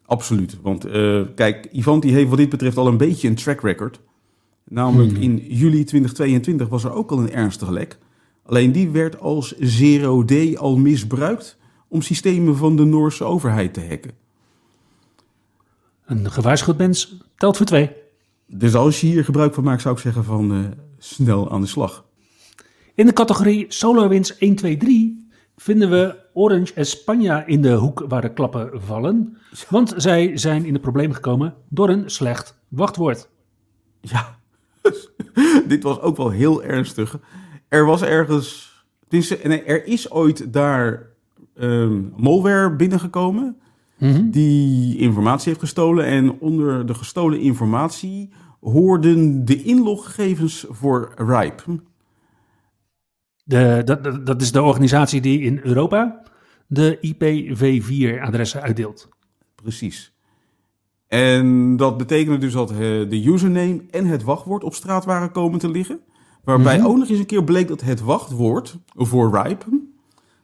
absoluut. 0.05 0.57
Want 0.61 0.85
eh, 0.85 1.21
kijk, 1.35 1.67
Ivanti 1.71 2.11
heeft 2.11 2.29
wat 2.29 2.37
dit 2.37 2.49
betreft 2.49 2.77
al 2.77 2.87
een 2.87 2.97
beetje 2.97 3.27
een 3.27 3.35
track 3.35 3.61
record. 3.61 4.01
Namelijk 4.63 5.17
in 5.17 5.37
juli 5.37 5.83
2022 5.83 6.67
was 6.67 6.83
er 6.83 6.93
ook 6.93 7.11
al 7.11 7.19
een 7.19 7.31
ernstig 7.31 7.69
lek. 7.69 7.97
Alleen 8.45 8.71
die 8.71 8.89
werd 8.89 9.19
als 9.19 9.57
Zero 9.57 10.25
D 10.25 10.57
al 10.57 10.77
misbruikt 10.77 11.57
om 11.87 12.01
systemen 12.01 12.55
van 12.55 12.75
de 12.75 12.83
Noorse 12.83 13.23
overheid 13.23 13.73
te 13.73 13.85
hacken. 13.89 14.11
Een 16.05 16.31
gewaarschuwd 16.31 16.77
mens 16.77 17.17
telt 17.37 17.57
voor 17.57 17.65
twee. 17.65 17.91
Dus 18.45 18.75
als 18.75 19.01
je 19.01 19.07
hier 19.07 19.23
gebruik 19.23 19.53
van 19.53 19.63
maakt, 19.63 19.81
zou 19.81 19.95
ik 19.95 20.01
zeggen 20.01 20.23
van 20.23 20.51
eh, 20.51 20.59
snel 20.97 21.51
aan 21.51 21.61
de 21.61 21.67
slag. 21.67 22.05
In 22.99 23.05
de 23.05 23.13
categorie 23.13 23.65
SolarWinds 23.67 24.37
1, 24.37 24.55
2, 24.55 24.77
3 24.77 25.27
vinden 25.55 25.89
we 25.89 26.15
Orange 26.33 26.73
España 26.73 27.45
in 27.45 27.61
de 27.61 27.73
hoek 27.73 28.05
waar 28.07 28.21
de 28.21 28.33
klappen 28.33 28.69
vallen. 28.73 29.37
Want 29.69 29.93
zij 29.97 30.37
zijn 30.37 30.65
in 30.65 30.73
de 30.73 30.79
problemen 30.79 31.15
gekomen 31.15 31.53
door 31.69 31.89
een 31.89 32.09
slecht 32.09 32.59
wachtwoord. 32.67 33.29
Ja, 34.01 34.39
dit 35.67 35.83
was 35.83 35.99
ook 35.99 36.17
wel 36.17 36.29
heel 36.29 36.63
ernstig. 36.63 37.19
Er 37.67 37.85
was 37.85 38.01
ergens, 38.01 38.73
tenminste, 39.07 39.39
nee, 39.43 39.63
er 39.63 39.85
is 39.85 40.11
ooit 40.11 40.53
daar 40.53 41.07
ehm 41.55 42.01
malware 42.15 42.75
binnengekomen 42.75 43.57
die 44.23 44.97
informatie 44.97 45.47
heeft 45.47 45.59
gestolen. 45.59 46.05
En 46.05 46.39
onder 46.39 46.85
de 46.85 46.93
gestolen 46.93 47.39
informatie 47.39 48.29
hoorden 48.59 49.45
de 49.45 49.63
inloggegevens 49.63 50.65
voor 50.69 51.13
RIPE. 51.17 51.79
De, 53.49 53.81
dat, 53.85 54.25
dat- 54.25 54.41
is 54.41 54.51
de 54.51 54.63
organisatie 54.63 55.21
die 55.21 55.39
in 55.41 55.59
Europa 55.63 56.21
de 56.67 56.97
IPv4-adressen 57.07 58.61
uitdeelt. 58.61 59.09
Precies. 59.55 60.13
En 61.07 61.75
dat 61.77 61.97
betekende 61.97 62.37
dus 62.37 62.53
dat 62.53 62.71
eh, 62.71 62.77
de 62.77 63.23
username 63.25 63.81
en 63.91 64.05
het 64.05 64.23
wachtwoord 64.23 64.63
op 64.63 64.73
straat 64.73 65.05
waren 65.05 65.31
komen 65.31 65.59
te 65.59 65.69
liggen. 65.69 65.99
Waarbij 66.43 66.83
ook 66.83 66.97
nog 66.97 67.09
eens 67.09 67.19
een 67.19 67.25
keer 67.25 67.43
bleek 67.43 67.67
dat 67.67 67.81
het 67.81 68.01
wachtwoord 68.01 68.77
voor 68.95 69.41
RIPE, 69.41 69.81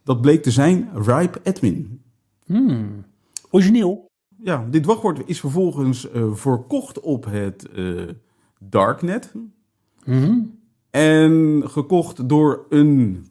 dat 0.03 0.21
bleek 0.21 0.43
te 0.43 0.51
zijn 0.51 0.89
RIPE 0.93 1.39
admin. 1.43 2.01
Hmm. 2.45 3.05
Origineel. 3.49 4.05
Ja, 4.43 4.67
dit 4.69 4.85
wachtwoord 4.85 5.21
is 5.25 5.39
vervolgens 5.39 6.09
eh, 6.11 6.33
verkocht 6.33 6.99
op 6.99 7.25
het 7.25 7.69
eh, 7.69 8.01
darknet. 8.59 9.33
Mhm. 10.05 10.39
En 10.95 11.63
gekocht 11.65 12.29
door 12.29 12.65
een 12.69 13.25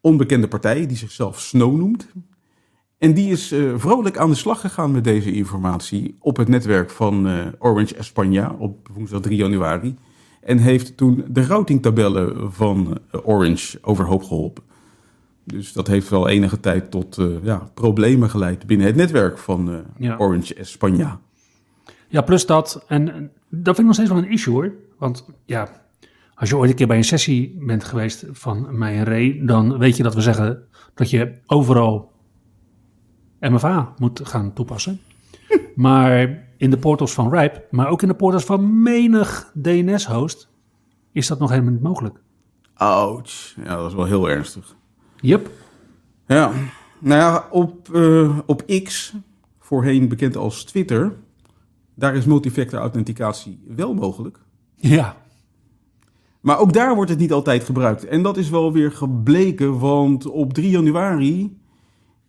onbekende 0.00 0.48
partij 0.48 0.86
die 0.86 0.96
zichzelf 0.96 1.40
Snow 1.40 1.76
noemt. 1.76 2.08
En 2.98 3.14
die 3.14 3.30
is 3.30 3.52
eh, 3.52 3.72
vrolijk 3.76 4.18
aan 4.18 4.30
de 4.30 4.36
slag 4.36 4.60
gegaan 4.60 4.90
met 4.90 5.04
deze 5.04 5.32
informatie 5.32 6.16
op 6.20 6.36
het 6.36 6.48
netwerk 6.48 6.90
van 6.90 7.28
eh, 7.28 7.46
Orange 7.58 7.94
España 7.94 8.58
op 8.58 8.88
woensdag 8.94 9.20
3 9.20 9.36
januari. 9.36 9.96
En 10.40 10.58
heeft 10.58 10.96
toen 10.96 11.24
de 11.28 11.44
routingtabellen 11.44 12.52
van 12.52 12.98
eh, 13.10 13.28
Orange 13.28 13.78
overhoop 13.82 14.22
geholpen. 14.22 14.62
Dus 15.44 15.72
dat 15.72 15.86
heeft 15.86 16.08
wel 16.08 16.28
enige 16.28 16.60
tijd 16.60 16.90
tot 16.90 17.18
ja, 17.42 17.70
problemen 17.74 18.30
geleid 18.30 18.66
binnen 18.66 18.86
het 18.86 18.96
netwerk 18.96 19.38
van 19.38 19.84
Ja. 19.98 20.16
Orange 20.18 20.54
España. 20.54 21.18
Ja, 22.08 22.20
plus 22.22 22.46
dat. 22.46 22.84
En 22.86 23.12
en 23.12 23.32
dat 23.48 23.76
vind 23.76 23.78
ik 23.78 23.84
nog 23.84 23.94
steeds 23.94 24.10
wel 24.10 24.18
een 24.18 24.30
issue 24.30 24.54
hoor. 24.54 24.72
Want 24.98 25.26
ja, 25.44 25.80
als 26.40 26.48
je 26.48 26.56
ooit 26.56 26.70
een 26.70 26.76
keer 26.76 26.86
bij 26.86 26.96
een 26.96 27.04
sessie 27.04 27.56
bent 27.58 27.84
geweest 27.84 28.24
van 28.30 28.78
mij 28.78 28.96
en 28.96 29.04
Ray, 29.04 29.40
dan 29.44 29.78
weet 29.78 29.96
je 29.96 30.02
dat 30.02 30.14
we 30.14 30.20
zeggen 30.20 30.62
dat 30.94 31.10
je 31.10 31.32
overal 31.46 32.12
MFA 33.40 33.94
moet 33.96 34.20
gaan 34.24 34.52
toepassen. 34.52 35.00
maar 35.74 36.46
in 36.56 36.70
de 36.70 36.78
portals 36.78 37.12
van 37.12 37.34
RIPE, 37.34 37.66
maar 37.70 37.88
ook 37.88 38.02
in 38.02 38.08
de 38.08 38.14
portals 38.14 38.44
van 38.44 38.82
menig 38.82 39.52
DNS-host, 39.62 40.48
is 41.12 41.26
dat 41.26 41.38
nog 41.38 41.50
helemaal 41.50 41.72
niet 41.72 41.82
mogelijk. 41.82 42.20
Ouch. 42.74 43.54
Ja, 43.64 43.76
dat 43.76 43.88
is 43.88 43.94
wel 43.94 44.04
heel 44.04 44.30
ernstig. 44.30 44.76
Yep. 45.20 45.50
Ja, 46.26 46.52
nou 46.98 47.20
ja, 47.20 47.48
op, 47.50 47.94
eh, 47.94 48.38
op 48.46 48.66
X, 48.84 49.14
voorheen 49.58 50.08
bekend 50.08 50.36
als 50.36 50.64
Twitter, 50.64 51.16
daar 51.94 52.14
is 52.14 52.24
multifactor 52.24 52.78
authenticatie 52.78 53.64
wel 53.66 53.94
mogelijk. 53.94 54.38
Ja. 54.76 55.16
Maar 56.40 56.58
ook 56.58 56.72
daar 56.72 56.94
wordt 56.94 57.10
het 57.10 57.18
niet 57.18 57.32
altijd 57.32 57.64
gebruikt. 57.64 58.04
En 58.04 58.22
dat 58.22 58.36
is 58.36 58.50
wel 58.50 58.72
weer 58.72 58.92
gebleken, 58.92 59.78
want 59.78 60.26
op 60.26 60.52
3 60.52 60.70
januari 60.70 61.58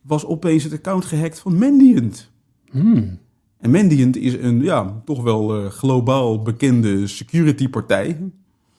was 0.02 0.26
opeens 0.26 0.64
het 0.64 0.74
account 0.74 1.06
gehackt 1.06 1.40
van 1.40 1.58
Mandiant. 1.58 2.32
Hmm. 2.72 3.20
En 3.58 3.72
Mandiant 3.72 4.18
is 4.18 4.34
een 4.34 4.62
ja, 4.62 5.02
toch 5.06 5.24
wel 5.24 5.56
eh, 5.56 5.70
globaal 5.70 6.42
bekende 6.42 7.08
security 7.08 7.70
partij. 7.70 8.32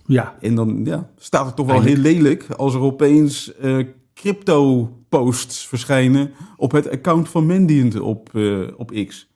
Ja. 0.07 0.37
En 0.40 0.55
dan 0.55 0.81
ja, 0.85 1.11
staat 1.16 1.47
het 1.47 1.57
toch 1.57 1.66
wel 1.66 1.75
Eindelijk. 1.75 2.05
heel 2.05 2.12
lelijk 2.12 2.51
als 2.51 2.75
er 2.75 2.81
opeens 2.81 3.57
eh, 3.57 3.79
crypto-posts 4.14 5.68
verschijnen 5.68 6.31
op 6.57 6.73
het 6.73 6.90
account 6.90 7.29
van 7.29 7.47
Mandiant 7.47 8.01
op, 8.01 8.35
eh, 8.35 8.61
op 8.77 8.90
X. 9.07 9.31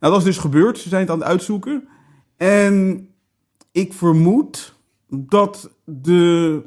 Nou, 0.00 0.12
dat 0.12 0.16
is 0.16 0.24
dus 0.34 0.38
gebeurd. 0.38 0.78
Ze 0.78 0.88
zijn 0.88 1.00
het 1.00 1.10
aan 1.10 1.18
het 1.18 1.28
uitzoeken. 1.28 1.88
En 2.36 3.08
ik 3.72 3.92
vermoed 3.92 4.75
dat 5.08 5.70
de 5.84 6.62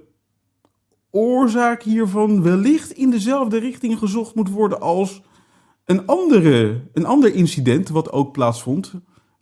oorzaak 1.10 1.84
hiervan 1.84 2.42
wellicht 2.42 2.92
in 2.92 3.10
dezelfde 3.10 3.58
richting 3.58 3.98
gezocht 3.98 4.36
moet 4.36 4.50
worden 4.50 4.82
als 4.82 5.22
een, 5.86 6.08
andere, 6.08 6.82
een 6.94 7.06
ander 7.06 7.34
incident 7.34 7.90
wat 7.90 8.12
ook 8.12 8.32
plaatsvond. 8.32 8.94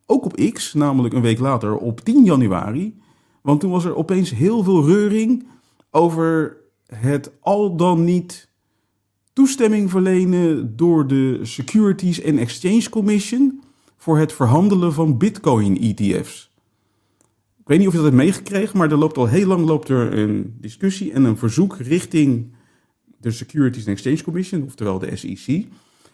Ook 0.05 0.25
op 0.25 0.51
X, 0.53 0.73
namelijk 0.73 1.13
een 1.13 1.21
week 1.21 1.39
later 1.39 1.77
op 1.77 2.01
10 2.01 2.23
januari. 2.23 2.97
Want 3.41 3.59
toen 3.59 3.71
was 3.71 3.85
er 3.85 3.95
opeens 3.95 4.31
heel 4.31 4.63
veel 4.63 4.85
reuring 4.85 5.47
over 5.91 6.57
het 6.85 7.31
al 7.39 7.75
dan 7.75 8.03
niet 8.03 8.49
toestemming 9.33 9.89
verlenen 9.89 10.75
door 10.75 11.07
de 11.07 11.39
Securities 11.41 12.25
and 12.25 12.37
Exchange 12.37 12.89
Commission 12.89 13.61
voor 13.97 14.17
het 14.17 14.33
verhandelen 14.33 14.93
van 14.93 15.17
Bitcoin-ETF's. 15.17 16.51
Ik 17.67 17.73
weet 17.73 17.81
niet 17.81 17.87
of 17.87 17.93
je 17.93 17.99
dat 18.09 18.11
hebt 18.11 18.23
meegekregen, 18.23 18.77
maar 18.77 18.91
er 18.91 18.97
loopt 18.97 19.17
al 19.17 19.27
heel 19.27 19.47
lang 19.47 19.65
loopt 19.65 19.89
er 19.89 20.17
een 20.17 20.55
discussie 20.59 21.11
en 21.11 21.23
een 21.23 21.37
verzoek 21.37 21.77
richting 21.77 22.53
de 23.17 23.31
Securities 23.31 23.87
and 23.87 23.95
Exchange 23.95 24.23
Commission, 24.23 24.63
oftewel 24.63 24.99
de 24.99 25.15
SEC, 25.15 25.65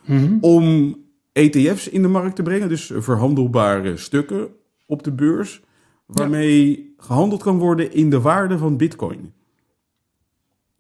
Mhm. 0.06 0.38
om 0.42 0.96
ETF's 1.32 1.88
in 1.88 2.02
de 2.02 2.08
markt 2.08 2.36
te 2.36 2.44
brengen, 2.44 2.70
dus 2.70 2.92
verhandelbare 2.96 3.98
stukken 3.98 4.48
op 4.86 5.04
de 5.04 5.12
beurs, 5.12 5.62
waarmee 6.06 6.94
gehandeld 6.98 7.44
kan 7.44 7.58
worden 7.58 7.94
in 7.94 8.10
de 8.10 8.22
waarde 8.22 8.58
van 8.58 8.78
Bitcoin. 8.78 9.34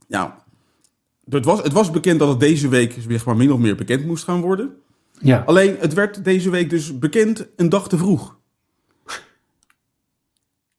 Nou, 0.07 0.29
het 1.29 1.45
was, 1.45 1.61
het 1.63 1.73
was 1.73 1.91
bekend 1.91 2.19
dat 2.19 2.29
het 2.29 2.39
deze 2.39 2.67
week 2.67 2.97
zeg 3.07 3.25
maar, 3.25 3.35
min 3.37 3.51
of 3.51 3.59
meer 3.59 3.75
bekend 3.75 4.05
moest 4.05 4.23
gaan 4.23 4.41
worden. 4.41 4.71
Ja. 5.19 5.43
Alleen, 5.45 5.75
het 5.79 5.93
werd 5.93 6.23
deze 6.23 6.49
week 6.49 6.69
dus 6.69 6.99
bekend 6.99 7.47
een 7.55 7.69
dag 7.69 7.89
te 7.89 7.97
vroeg. 7.97 8.41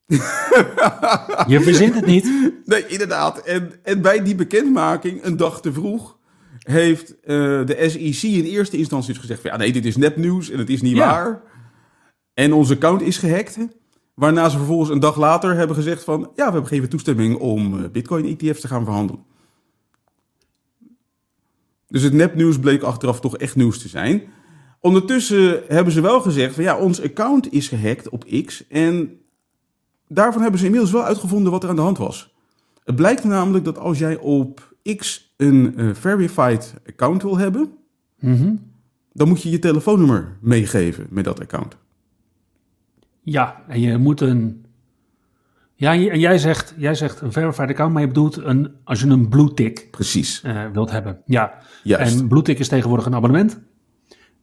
Je 1.46 1.60
verzint 1.62 1.94
het 1.94 2.06
niet. 2.06 2.52
Nee, 2.64 2.86
inderdaad. 2.86 3.38
En, 3.38 3.72
en 3.82 4.02
bij 4.02 4.22
die 4.22 4.34
bekendmaking, 4.34 5.24
een 5.24 5.36
dag 5.36 5.60
te 5.60 5.72
vroeg, 5.72 6.18
heeft 6.58 7.20
eh, 7.20 7.36
de 7.66 7.86
SEC 7.88 8.30
in 8.30 8.44
eerste 8.44 8.76
instantie 8.76 9.12
dus 9.12 9.20
gezegd 9.20 9.40
van, 9.40 9.50
ja 9.50 9.56
nee, 9.56 9.72
dit 9.72 9.84
is 9.84 9.96
nepnieuws 9.96 10.50
en 10.50 10.58
het 10.58 10.70
is 10.70 10.82
niet 10.82 10.96
Ja. 10.96 11.06
waar. 11.06 11.42
En 12.34 12.52
onze 12.52 12.74
account 12.74 13.02
is 13.02 13.18
gehackt. 13.18 13.58
Waarna 14.14 14.48
ze 14.48 14.56
vervolgens 14.56 14.90
een 14.90 15.00
dag 15.00 15.16
later 15.16 15.54
hebben 15.56 15.76
gezegd 15.76 16.04
van, 16.04 16.20
ja, 16.20 16.30
we 16.34 16.42
hebben 16.42 16.66
gegeven 16.66 16.88
toestemming 16.88 17.36
om 17.36 17.78
eh, 17.84 17.90
Bitcoin 17.90 18.24
ETF's 18.38 18.60
te 18.60 18.68
gaan 18.68 18.84
verhandelen. 18.84 19.22
Dus 21.88 22.02
het 22.02 22.12
nepnieuws 22.12 22.58
bleek 22.58 22.82
achteraf 22.82 23.20
toch 23.20 23.36
echt 23.36 23.56
nieuws 23.56 23.78
te 23.78 23.88
zijn. 23.88 24.22
Ondertussen 24.80 25.62
hebben 25.68 25.92
ze 25.92 26.00
wel 26.00 26.20
gezegd 26.20 26.54
van 26.54 26.64
ja, 26.64 26.78
ons 26.78 27.02
account 27.02 27.52
is 27.52 27.68
gehackt 27.68 28.08
op 28.08 28.24
X. 28.46 28.66
En 28.68 29.18
daarvan 30.08 30.40
hebben 30.42 30.60
ze 30.60 30.64
inmiddels 30.66 30.92
wel 30.92 31.04
uitgevonden 31.04 31.52
wat 31.52 31.62
er 31.62 31.68
aan 31.68 31.76
de 31.76 31.82
hand 31.82 31.98
was. 31.98 32.34
Het 32.84 32.96
blijkt 32.96 33.24
namelijk 33.24 33.64
dat 33.64 33.78
als 33.78 33.98
jij 33.98 34.16
op 34.18 34.74
X 34.96 35.34
een 35.36 35.74
eh, 35.76 35.88
verified 35.92 36.74
account 36.86 37.22
wil 37.22 37.38
hebben, 37.38 37.72
Mhm. 38.18 38.54
dan 39.12 39.28
moet 39.28 39.42
je 39.42 39.50
je 39.50 39.58
telefoonnummer 39.58 40.36
meegeven 40.40 41.06
met 41.10 41.24
dat 41.24 41.40
account. 41.40 41.76
Ja, 43.22 43.62
en 43.68 43.80
je 43.80 43.98
moet 43.98 44.20
een. 44.20 44.64
Ja, 45.74 45.92
en 45.92 46.20
jij 46.20 46.38
zegt, 46.38 46.74
jij 46.76 46.94
zegt 46.94 47.20
een 47.20 47.32
verified 47.32 47.68
account, 47.68 47.92
maar 47.92 48.02
je 48.02 48.08
bedoelt 48.08 48.36
een, 48.36 48.70
als 48.84 49.00
je 49.00 49.06
een 49.06 49.28
blue 49.28 49.54
tick 49.54 49.88
Precies, 49.90 50.42
eh, 50.42 50.64
wilt 50.72 50.90
hebben. 50.90 51.20
Ja, 51.26 51.58
juist. 51.82 52.20
en 52.20 52.28
blue 52.28 52.42
tick 52.42 52.58
is 52.58 52.68
tegenwoordig 52.68 53.06
een 53.06 53.14
abonnement. 53.14 53.60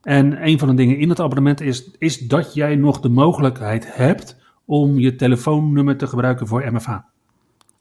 En 0.01 0.47
een 0.47 0.59
van 0.59 0.67
de 0.67 0.73
dingen 0.73 0.97
in 0.97 1.09
het 1.09 1.19
abonnement 1.19 1.61
is, 1.61 1.91
is 1.97 2.17
dat 2.19 2.53
jij 2.53 2.75
nog 2.75 2.99
de 2.99 3.09
mogelijkheid 3.09 3.95
hebt 3.95 4.35
om 4.71 4.99
je 4.99 5.15
telefoonnummer 5.15 5.97
te 5.97 6.07
gebruiken 6.07 6.47
voor 6.47 6.71
MFA. 6.73 7.09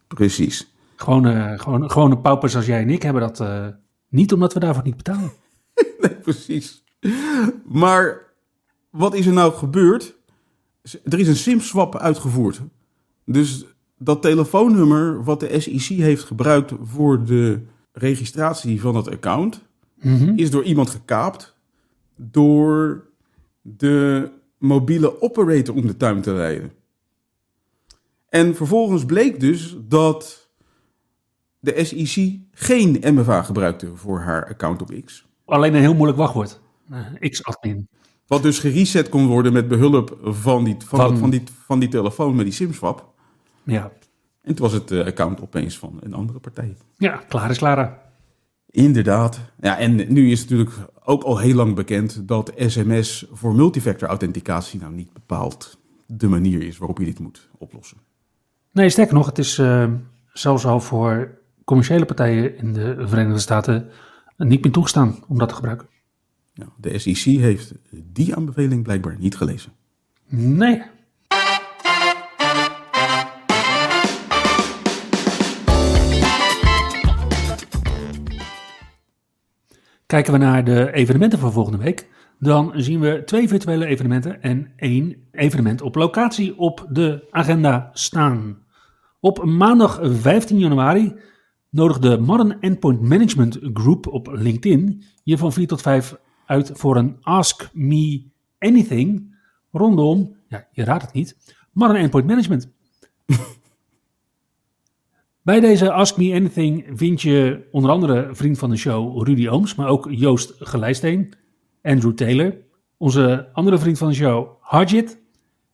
Precies. 0.09 0.73
Gewoon, 0.97 1.27
eh, 1.27 1.59
gewoon, 1.59 1.91
gewone 1.91 2.19
paupers 2.19 2.57
als 2.57 2.67
jij 2.67 2.81
en 2.83 2.91
ik 2.91 3.03
hebben 3.03 3.23
dat 3.23 3.41
eh, 3.41 3.67
niet, 4.09 4.33
omdat 4.33 4.53
we 4.55 4.61
daarvoor 4.61 4.83
niet 4.85 4.97
betalen. 4.97 5.31
Nee, 6.01 6.15
precies. 6.15 6.83
Maar 7.65 8.23
wat 8.91 9.15
is 9.15 9.27
er 9.27 9.33
nou 9.33 9.53
gebeurd? 9.53 10.17
Er 11.05 11.19
is 11.19 11.29
een 11.29 11.37
SIM-swap 11.37 11.97
uitgevoerd. 11.97 12.61
Dus 13.25 13.65
dat 13.99 14.23
telefoonnummer 14.23 15.25
wat 15.25 15.41
de 15.41 15.61
SEC 15.61 15.97
heeft 15.97 16.25
gebruikt 16.25 16.73
voor 16.83 17.25
de 17.25 17.61
registratie 17.93 18.81
van 18.81 18.95
dat 18.95 19.11
account, 19.11 19.61
Mhm. 19.95 20.33
is 20.37 20.51
door 20.51 20.63
iemand 20.65 20.91
gekaapt 20.91 21.57
door 22.17 23.05
de 23.61 24.31
mobiele 24.59 25.23
operator 25.23 25.75
om 25.75 25.87
de 25.87 25.97
tuin 25.97 26.21
te 26.21 26.33
leiden. 26.33 26.73
En 28.31 28.57
vervolgens 28.57 29.05
bleek 29.05 29.41
dus 29.41 29.77
dat 29.81 30.51
de 31.59 31.85
SEC 31.85 32.39
geen 32.51 32.99
MFA 33.15 33.43
gebruikte 33.43 33.97
voor 33.97 34.21
haar 34.21 34.49
account 34.49 34.83
op 34.83 35.03
X. 35.05 35.27
Alleen 35.45 35.75
een 35.75 35.81
heel 35.81 35.95
moeilijk 35.95 36.19
wachtwoord. 36.19 36.61
X-admin. 37.31 37.89
Wat 38.27 38.43
dus 38.43 38.59
gereset 38.59 39.09
kon 39.09 39.27
worden 39.27 39.53
met 39.53 39.69
behulp 39.69 40.19
van 40.23 40.65
die, 40.65 40.77
van, 40.85 41.19
van 41.19 41.31
die, 41.31 41.43
van 41.65 41.79
die 41.79 41.89
telefoon 41.89 42.35
met 42.35 42.45
die 42.45 42.55
SIM-swap. 42.55 43.13
Ja. 43.63 43.93
En 44.43 44.55
toen 44.55 44.65
was 44.65 44.73
het 44.73 44.91
eh, 44.91 45.07
account 45.07 45.41
opeens 45.41 45.79
van 45.79 45.99
een 46.01 46.15
andere 46.15 46.39
partij. 46.39 46.77
ja, 46.97 47.17
klaar 47.29 47.51
is 47.51 47.59
klaar. 47.59 47.99
Inderdaad. 48.67 49.41
Ja, 49.61 49.79
en 49.79 50.13
nu 50.13 50.31
is 50.31 50.41
het 50.41 50.51
natuurlijk 50.51 50.77
ook 51.05 51.23
al 51.23 51.39
heel 51.39 51.55
lang 51.55 51.75
bekend 51.75 52.29
dat 52.29 52.53
sms 52.57 53.27
voor 53.33 53.55
multifactor 53.55 54.09
authenticatie 54.09 54.81
nou 54.81 54.93
niet 54.93 55.13
bepaald 55.13 55.79
de 56.07 56.29
manier 56.29 56.63
is 56.63 56.79
waarop 56.79 56.99
je 56.99 57.05
dit 57.05 57.19
moet 57.19 57.49
oplossen. 57.59 57.99
Nee, 58.73 58.89
sterker 58.89 59.15
nog, 59.15 59.27
het 59.27 59.39
is 59.39 59.59
eh, 59.59 59.91
zelfs 60.33 60.65
al 60.65 60.81
voor 60.81 61.39
commerciële 61.65 62.05
partijen 62.05 62.57
in 62.57 62.73
de 62.73 63.07
Verenigde 63.07 63.41
Staten 63.41 63.91
niet 64.37 64.63
meer 64.63 64.73
toegestaan 64.73 65.25
om 65.29 65.39
dat 65.39 65.49
te 65.49 65.55
gebruiken. 65.55 65.89
Nou, 66.55 66.71
de 66.77 66.99
SEC 66.99 67.25
heeft 67.25 67.75
die 67.93 68.37
aanbeveling 68.37 68.83
blijkbaar 68.83 69.17
niet 69.19 69.37
gelezen. 69.37 69.73
Nee. 70.29 70.83
Kijken 80.07 80.33
we 80.33 80.39
naar 80.39 80.65
de 80.65 80.93
evenementen 80.93 81.39
voor 81.39 81.53
volgende 81.53 81.79
week, 81.79 82.09
dan 82.41 82.73
zien 82.75 83.01
we 83.01 83.23
twee 83.25 83.49
virtuele 83.49 83.87
evenementen 83.87 84.43
en 84.43 84.73
één 84.77 85.17
evenement 85.31 85.83
op 85.83 85.95
locatie 85.95 86.59
op 86.59 86.87
de 86.91 87.27
agenda 87.31 87.91
staan. 87.93 88.59
Op 89.21 89.45
maandag 89.45 89.99
15 90.03 90.59
januari 90.59 91.15
nodigt 91.71 92.03
de 92.03 92.19
Modern 92.19 92.61
Endpoint 92.61 93.01
Management 93.01 93.59
Group 93.73 94.07
op 94.07 94.29
LinkedIn 94.33 95.03
je 95.25 95.39
van 95.39 95.53
4 95.53 95.67
tot 95.67 95.81
5 95.81 96.17
uit 96.47 96.71
voor 96.75 96.97
een 96.97 97.17
Ask 97.21 97.71
Me 97.73 98.31
Anything 98.59 99.37
rondom, 99.73 100.37
ja, 100.49 100.69
je 100.73 100.85
raadt 100.85 101.03
het 101.03 101.13
niet, 101.13 101.37
Modern 101.73 102.01
Endpoint 102.01 102.27
Management. 102.27 102.69
Bij 105.43 105.61
deze 105.61 105.93
Ask 105.93 106.17
Me 106.17 106.35
Anything 106.35 106.87
vind 106.95 107.23
je 107.23 107.69
onder 107.71 107.91
andere 107.91 108.29
vriend 108.33 108.59
van 108.59 108.71
de 108.71 108.77
show 108.77 109.27
Rudy 109.27 109.49
Ooms, 109.49 109.75
maar 109.75 109.89
ook 109.89 110.09
Joost 110.11 110.55
Gelijsteen, 110.59 111.35
Andrew 111.83 112.15
Taylor, 112.15 112.57
onze 112.97 113.49
andere 113.53 113.79
vriend 113.79 113.99
van 113.99 114.09
de 114.09 114.15
show 114.15 114.57
Harjit 114.61 115.21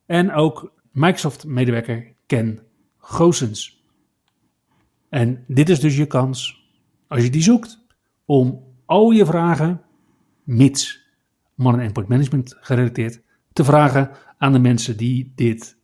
en 0.07 0.33
ook 0.33 0.73
Microsoft-medewerker 0.91 2.15
Ken 2.27 2.61
Goossens. 2.99 3.85
En 5.09 5.45
dit 5.47 5.69
is 5.69 5.81
dus 5.81 5.97
je 5.97 6.07
kans, 6.07 6.69
als 7.09 7.23
je 7.23 7.31
die 7.31 7.43
zoekt, 7.43 7.85
om 8.25 8.65
al 8.85 9.11
je 9.11 9.27
vragen, 9.27 9.81
mits 10.45 11.05
Modern 11.55 11.83
Endpoint 11.83 12.09
Management 12.09 12.57
gerelateerd, 12.61 13.23
te 13.53 13.65
vragen 13.65 14.11
aan 14.39 14.53
de 14.53 14.59
mensen 14.59 14.97
die 14.97 15.33
dit 15.35 15.77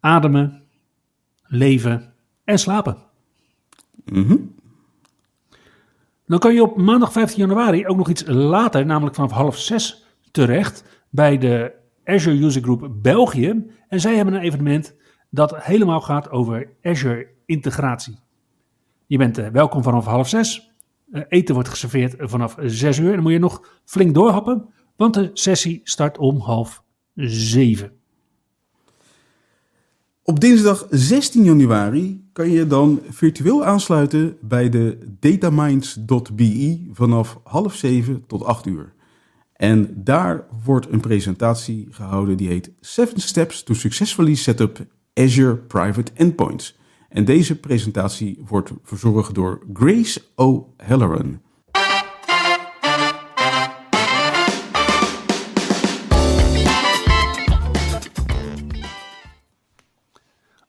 ademen, 0.00 0.62
leven 1.42 2.14
en 2.44 2.58
slapen. 2.58 2.96
Mhm. 4.04 4.36
Dan 6.26 6.38
kan 6.38 6.54
je 6.54 6.62
op 6.62 6.76
maandag 6.76 7.12
15 7.12 7.38
januari 7.38 7.86
ook 7.86 7.96
nog 7.96 8.08
iets 8.08 8.24
later, 8.26 8.86
namelijk 8.86 9.14
vanaf 9.14 9.30
half 9.30 9.58
zes, 9.58 10.04
terecht 10.30 10.84
bij 11.10 11.38
de 11.38 11.72
Azure 12.04 12.44
User 12.44 12.62
Group 12.62 12.88
België. 13.02 13.66
En 13.88 14.00
zij 14.00 14.16
hebben 14.16 14.34
een 14.34 14.42
evenement 14.42 14.94
dat 15.30 15.56
helemaal 15.64 16.00
gaat 16.00 16.30
over 16.30 16.70
Azure 16.82 17.28
integratie. 17.46 18.18
Je 19.06 19.18
bent 19.18 19.38
eh, 19.38 19.48
welkom 19.48 19.82
vanaf 19.82 20.04
half 20.04 20.28
zes. 20.28 20.74
Eh, 21.10 21.22
eten 21.28 21.54
wordt 21.54 21.68
geserveerd 21.68 22.14
vanaf 22.18 22.56
zes 22.60 22.98
uur. 22.98 23.08
En 23.08 23.14
dan 23.14 23.22
moet 23.22 23.32
je 23.32 23.38
nog 23.38 23.80
flink 23.84 24.14
doorhappen, 24.14 24.68
want 24.96 25.14
de 25.14 25.30
sessie 25.32 25.80
start 25.84 26.18
om 26.18 26.38
half 26.38 26.82
zeven. 27.14 27.92
Op 30.26 30.40
dinsdag 30.40 30.86
16 30.90 31.44
januari 31.44 32.28
kan 32.32 32.50
je 32.50 32.66
dan 32.66 33.00
virtueel 33.08 33.64
aansluiten 33.64 34.36
bij 34.40 34.68
de 34.68 34.98
dataminds.be 35.20 36.88
vanaf 36.92 37.40
half 37.44 37.74
zeven 37.74 38.24
tot 38.26 38.44
8 38.44 38.66
uur. 38.66 38.92
En 39.52 39.90
daar 39.94 40.46
wordt 40.64 40.92
een 40.92 41.00
presentatie 41.00 41.86
gehouden 41.90 42.36
die 42.36 42.48
heet 42.48 42.70
Seven 42.80 43.20
Steps 43.20 43.62
to 43.62 43.74
Successfully 43.74 44.34
Set 44.34 44.60
Up 44.60 44.86
Azure 45.14 45.56
Private 45.56 46.12
Endpoints. 46.14 46.78
En 47.08 47.24
deze 47.24 47.60
presentatie 47.60 48.42
wordt 48.46 48.72
verzorgd 48.82 49.34
door 49.34 49.62
Grace 49.72 50.22
O'Halloran. 50.34 51.40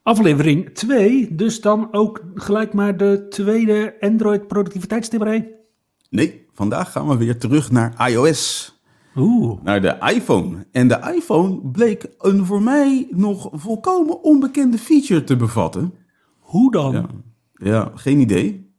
Aflevering 0.08 0.74
2, 0.74 1.34
dus 1.34 1.60
dan 1.60 1.88
ook 1.90 2.22
gelijk 2.34 2.72
maar 2.72 2.96
de 2.96 3.26
tweede 3.28 3.96
Android 4.00 4.46
productiviteitstipperij. 4.46 5.54
Nee, 6.10 6.46
vandaag 6.52 6.92
gaan 6.92 7.08
we 7.08 7.16
weer 7.16 7.38
terug 7.38 7.70
naar 7.70 8.10
iOS. 8.10 8.72
Oeh, 9.16 9.62
naar 9.62 9.80
de 9.80 9.96
iPhone. 10.14 10.66
En 10.72 10.88
de 10.88 11.12
iPhone 11.14 11.70
bleek 11.70 12.06
een 12.18 12.44
voor 12.44 12.62
mij 12.62 13.06
nog 13.10 13.48
volkomen 13.52 14.22
onbekende 14.22 14.78
feature 14.78 15.24
te 15.24 15.36
bevatten. 15.36 15.94
hoe 16.38 16.70
dan? 16.70 16.92
Ja, 16.92 17.06
ja 17.52 17.92
geen 17.94 18.20
idee. 18.20 18.72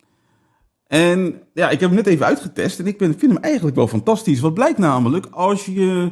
En 0.88 1.42
ja, 1.54 1.70
ik 1.70 1.80
heb 1.80 1.90
hem 1.90 1.98
net 1.98 2.08
even 2.08 2.26
uitgetest 2.26 2.80
en 2.80 2.88
ik 2.88 2.98
ben, 2.98 3.20
vind 3.20 3.34
hem 3.34 3.44
eigenlijk 3.44 3.76
wel 3.76 3.88
fantastisch. 3.88 4.40
Wat 4.40 4.54
blijkt 4.54 4.78
namelijk, 4.78 5.26
als 5.26 5.66
je 5.66 6.12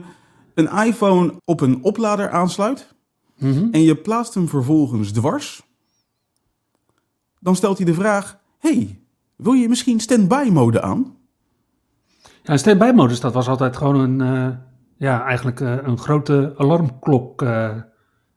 een 0.53 0.85
iPhone 0.85 1.33
op 1.45 1.61
een 1.61 1.83
oplader 1.83 2.29
aansluit 2.29 2.95
Mhm. 3.39 3.67
en 3.71 3.81
je 3.81 3.95
plaatst 3.95 4.33
hem 4.33 4.47
vervolgens 4.47 5.11
dwars, 5.11 5.63
dan 7.39 7.55
stelt 7.55 7.77
hij 7.77 7.85
de 7.85 7.93
vraag, 7.93 8.39
hey, 8.59 9.01
wil 9.35 9.53
je 9.53 9.69
misschien 9.69 9.99
standby 9.99 10.49
mode 10.51 10.81
aan? 10.81 11.15
Ja, 12.43 12.57
standby-modus, 12.57 13.19
dat 13.19 13.33
was 13.33 13.47
altijd 13.47 13.77
gewoon 13.77 13.99
een, 13.99 14.21
eh, 14.21 14.55
ja, 14.97 15.23
eigenlijk 15.25 15.59
eh, 15.59 15.75
een 15.81 15.97
grote 15.97 16.53
alarmklok 16.57 17.41
eh, 17.41 17.75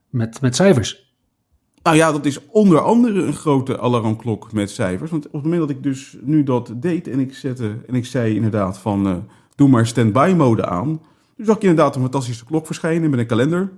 met, 0.09 0.41
met 0.41 0.57
cijfers. 0.57 1.15
Nou 1.83 1.97
ja, 1.97 2.13
dat 2.13 2.25
is 2.25 2.47
onder 2.47 2.81
andere 2.81 3.23
een 3.23 3.33
grote 3.33 3.81
alarmklok 3.81 4.53
met 4.53 4.71
cijfers. 4.71 5.11
Want 5.11 5.27
op 5.27 5.33
het 5.33 5.43
moment 5.43 5.61
dat 5.61 5.71
ik 5.71 5.83
dus 5.83 6.17
nu 6.21 6.43
dat 6.43 6.73
deed 6.77 7.09
en 7.09 7.21
ik, 7.21 7.35
zette, 7.35 7.77
en 7.87 7.95
ik 7.95 8.07
zei 8.07 8.35
inderdaad 8.35 8.79
van 8.79 9.29
doe 9.55 9.69
maar 9.69 9.87
standby 9.87 10.35
mode 10.37 10.67
aan. 10.67 11.01
Toen 11.37 11.47
zag 11.47 11.61
je 11.61 11.69
inderdaad 11.69 11.95
een 11.95 12.03
fantastische 12.03 12.45
klok 12.45 12.67
verschijnen 12.67 13.11
met 13.11 13.19
een 13.19 13.27
kalender. 13.27 13.73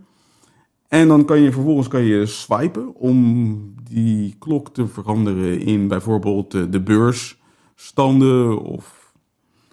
En 0.92 1.08
dan 1.08 1.24
kan 1.24 1.40
je 1.40 1.52
vervolgens 1.52 1.88
kan 1.88 2.04
je 2.04 2.26
swipen 2.26 2.94
om 2.94 3.74
die 3.90 4.36
klok 4.38 4.74
te 4.74 4.86
veranderen 4.86 5.60
in 5.60 5.88
bijvoorbeeld 5.88 6.54
eh, 6.54 6.62
de 6.70 6.80
beurs 6.80 7.40
standen 7.74 8.58
of 8.62 9.12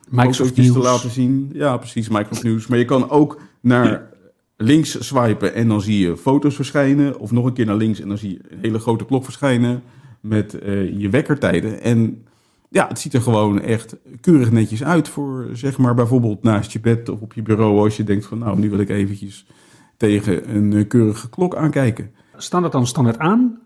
Microsoft 0.10 0.50
fotootjes 0.50 0.68
te 0.68 0.74
News. 0.74 0.86
laten 0.86 1.10
zien. 1.10 1.50
Ja, 1.54 1.78
precies, 1.78 2.10
Microsoft 2.10 2.44
News. 2.44 2.68
Maar 2.68 2.78
je 2.78 2.86
kan 2.86 3.10
ook 3.10 3.42
naar 3.60 4.10
links 4.58 5.08
swipen 5.08 5.54
en 5.54 5.68
dan 5.68 5.82
zie 5.82 6.00
je 6.00 6.18
foto's 6.18 6.56
verschijnen. 6.56 7.20
Of 7.20 7.32
nog 7.32 7.46
een 7.46 7.54
keer 7.54 7.66
naar 7.66 7.76
links 7.76 8.00
en 8.00 8.08
dan 8.08 8.18
zie 8.18 8.30
je 8.30 8.40
een 8.50 8.60
hele 8.62 8.80
grote 8.80 9.06
klok 9.06 9.24
verschijnen 9.24 9.82
met 10.20 10.60
eh, 10.60 11.00
je 11.00 11.10
wekkertijden. 11.10 11.82
En 11.82 12.26
ja, 12.70 12.88
het 12.88 13.00
ziet 13.00 13.14
er 13.14 13.22
gewoon 13.22 13.62
echt 13.62 13.96
keurig 14.22 14.52
netjes 14.52 14.84
uit 14.84 15.10
voor, 15.10 15.50
zeg 15.54 15.78
maar, 15.78 15.96
bijvoorbeeld 15.96 16.44
naast 16.44 16.72
je 16.72 16.80
bed 16.80 17.10
of 17.10 17.22
op 17.22 17.34
je 17.34 17.42
bureau. 17.42 17.80
Als 17.80 17.98
je 17.98 18.04
denkt 18.04 18.26
van, 18.26 18.38
nou, 18.38 18.60
nu 18.60 18.70
wil 18.70 18.80
ik 18.80 18.90
eventjes 18.90 19.46
tegen 20.00 20.56
een 20.56 20.74
eh, 20.74 20.88
keurige 20.88 21.30
klok 21.30 21.56
aankijken. 21.56 22.12
Staan 22.38 22.62
dat 22.62 22.72
dan 22.72 22.88
standaard 22.88 23.18
aan? 23.18 23.60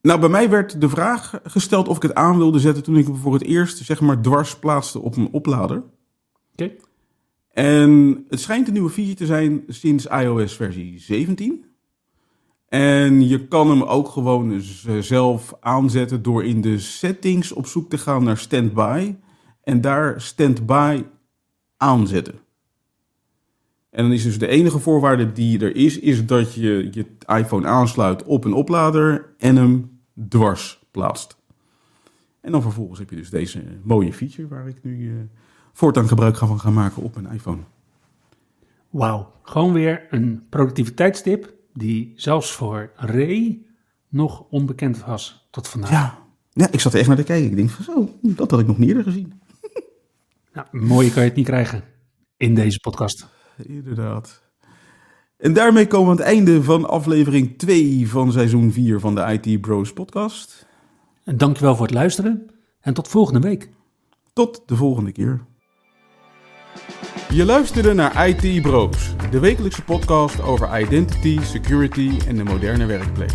Nou, 0.00 0.20
bij 0.20 0.28
mij 0.28 0.50
werd 0.50 0.80
de 0.80 0.88
vraag 0.88 1.40
gesteld 1.44 1.88
of 1.88 1.96
ik 1.96 2.02
het 2.02 2.14
aan 2.14 2.36
wilde 2.38 2.58
zetten 2.58 2.82
toen 2.82 2.96
ik 2.96 3.06
hem 3.06 3.16
voor 3.16 3.32
het 3.32 3.42
eerst, 3.42 3.78
zeg 3.78 4.00
maar, 4.00 4.20
dwars 4.20 4.58
plaatste 4.58 5.00
op 5.00 5.16
een 5.16 5.28
oplader. 5.32 5.82
Oké. 6.52 6.72
En 7.50 8.24
het 8.28 8.40
schijnt 8.40 8.66
een 8.66 8.72
nieuwe 8.72 8.90
feature 8.90 9.16
te 9.16 9.26
zijn 9.26 9.64
sinds 9.68 10.06
iOS 10.06 10.56
versie 10.56 10.98
17. 10.98 11.64
En 12.68 13.28
je 13.28 13.48
kan 13.48 13.70
hem 13.70 13.82
ook 13.82 14.08
gewoon 14.08 14.60
zelf 15.00 15.54
aanzetten 15.60 16.22
door 16.22 16.44
in 16.44 16.60
de 16.60 16.78
settings 16.78 17.52
op 17.52 17.66
zoek 17.66 17.90
te 17.90 17.98
gaan 17.98 18.24
naar 18.24 18.38
standby. 18.38 19.14
En 19.62 19.80
daar 19.80 20.20
standby 20.20 21.04
aanzetten. 21.76 22.41
En 23.92 24.02
dan 24.02 24.12
is 24.12 24.22
dus 24.22 24.38
de 24.38 24.46
enige 24.46 24.78
voorwaarde 24.78 25.32
die 25.32 25.60
er 25.60 25.76
is, 25.76 25.98
is 25.98 26.26
dat 26.26 26.54
je 26.54 26.88
je 26.90 27.06
iPhone 27.26 27.66
aansluit 27.66 28.24
op 28.24 28.44
een 28.44 28.52
oplader 28.52 29.34
en 29.38 29.56
hem 29.56 30.00
dwars 30.28 30.84
plaatst. 30.90 31.36
En 32.40 32.52
dan 32.52 32.62
vervolgens 32.62 32.98
heb 32.98 33.10
je 33.10 33.16
dus 33.16 33.30
deze 33.30 33.62
mooie 33.82 34.12
feature 34.12 34.48
waar 34.48 34.68
ik 34.68 34.76
nu 34.82 35.08
eh, 35.08 35.14
voortaan 35.72 36.08
gebruik 36.08 36.36
van 36.36 36.60
gaan 36.60 36.72
maken 36.72 37.02
op 37.02 37.14
mijn 37.14 37.34
iPhone. 37.34 37.60
Wauw. 38.90 39.32
Gewoon 39.42 39.72
weer 39.72 40.06
een 40.10 40.46
productiviteitstip 40.48 41.54
die 41.72 42.12
zelfs 42.16 42.52
voor 42.52 42.90
Ray 42.94 43.58
nog 44.08 44.44
onbekend 44.50 45.04
was 45.04 45.48
tot 45.50 45.68
vandaag. 45.68 45.90
Ja. 45.90 46.18
ja, 46.50 46.68
ik 46.70 46.80
zat 46.80 46.92
er 46.92 46.98
echt 46.98 47.08
naar 47.08 47.16
te 47.16 47.22
kijken. 47.22 47.50
Ik 47.50 47.56
denk 47.56 47.70
van 47.70 47.84
zo, 47.84 48.18
dat 48.20 48.50
had 48.50 48.60
ik 48.60 48.66
nog 48.66 48.78
niet 48.78 48.88
eerder 48.88 49.04
gezien. 49.04 49.40
Nou, 50.52 50.66
mooie 50.70 51.10
kan 51.10 51.22
je 51.22 51.28
het 51.28 51.36
niet 51.36 51.46
krijgen 51.46 51.84
in 52.36 52.54
deze 52.54 52.78
podcast. 52.80 53.26
Inderdaad. 53.66 54.42
En 55.36 55.52
daarmee 55.52 55.86
komen 55.86 56.16
we 56.16 56.22
aan 56.22 56.28
het 56.28 56.36
einde 56.36 56.62
van 56.62 56.88
aflevering 56.88 57.58
2 57.58 58.08
van 58.08 58.32
seizoen 58.32 58.72
4 58.72 59.00
van 59.00 59.14
de 59.14 59.38
IT 59.40 59.60
Bros 59.60 59.92
podcast. 59.92 60.66
En 61.24 61.36
dankjewel 61.36 61.76
voor 61.76 61.86
het 61.86 61.94
luisteren 61.94 62.46
en 62.80 62.94
tot 62.94 63.08
volgende 63.08 63.40
week. 63.40 63.70
Tot 64.32 64.62
de 64.66 64.76
volgende 64.76 65.12
keer. 65.12 65.44
Je 67.30 67.44
luisterde 67.44 67.92
naar 67.92 68.28
IT 68.28 68.62
Bros, 68.62 69.14
de 69.30 69.38
wekelijkse 69.38 69.84
podcast 69.84 70.40
over 70.40 70.80
identity, 70.80 71.40
security 71.40 72.18
en 72.26 72.36
de 72.36 72.44
moderne 72.44 72.86
werkplek. 72.86 73.34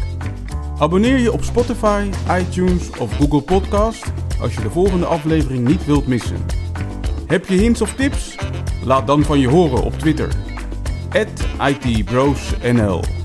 Abonneer 0.80 1.18
je 1.18 1.32
op 1.32 1.44
Spotify, 1.44 2.10
iTunes 2.40 2.90
of 2.90 3.18
Google 3.18 3.42
Podcast 3.42 4.14
als 4.42 4.54
je 4.54 4.62
de 4.62 4.70
volgende 4.70 5.06
aflevering 5.06 5.68
niet 5.68 5.86
wilt 5.86 6.08
missen. 6.08 6.46
Heb 7.28 7.46
je 7.46 7.56
hints 7.56 7.82
of 7.82 7.96
tips? 7.96 8.36
Laat 8.88 9.08
dan 9.08 9.24
van 9.24 9.40
je 9.40 9.48
horen 9.48 9.84
op 9.84 10.00
Twitter. 10.00 10.30
@itbrosnl 11.60 13.17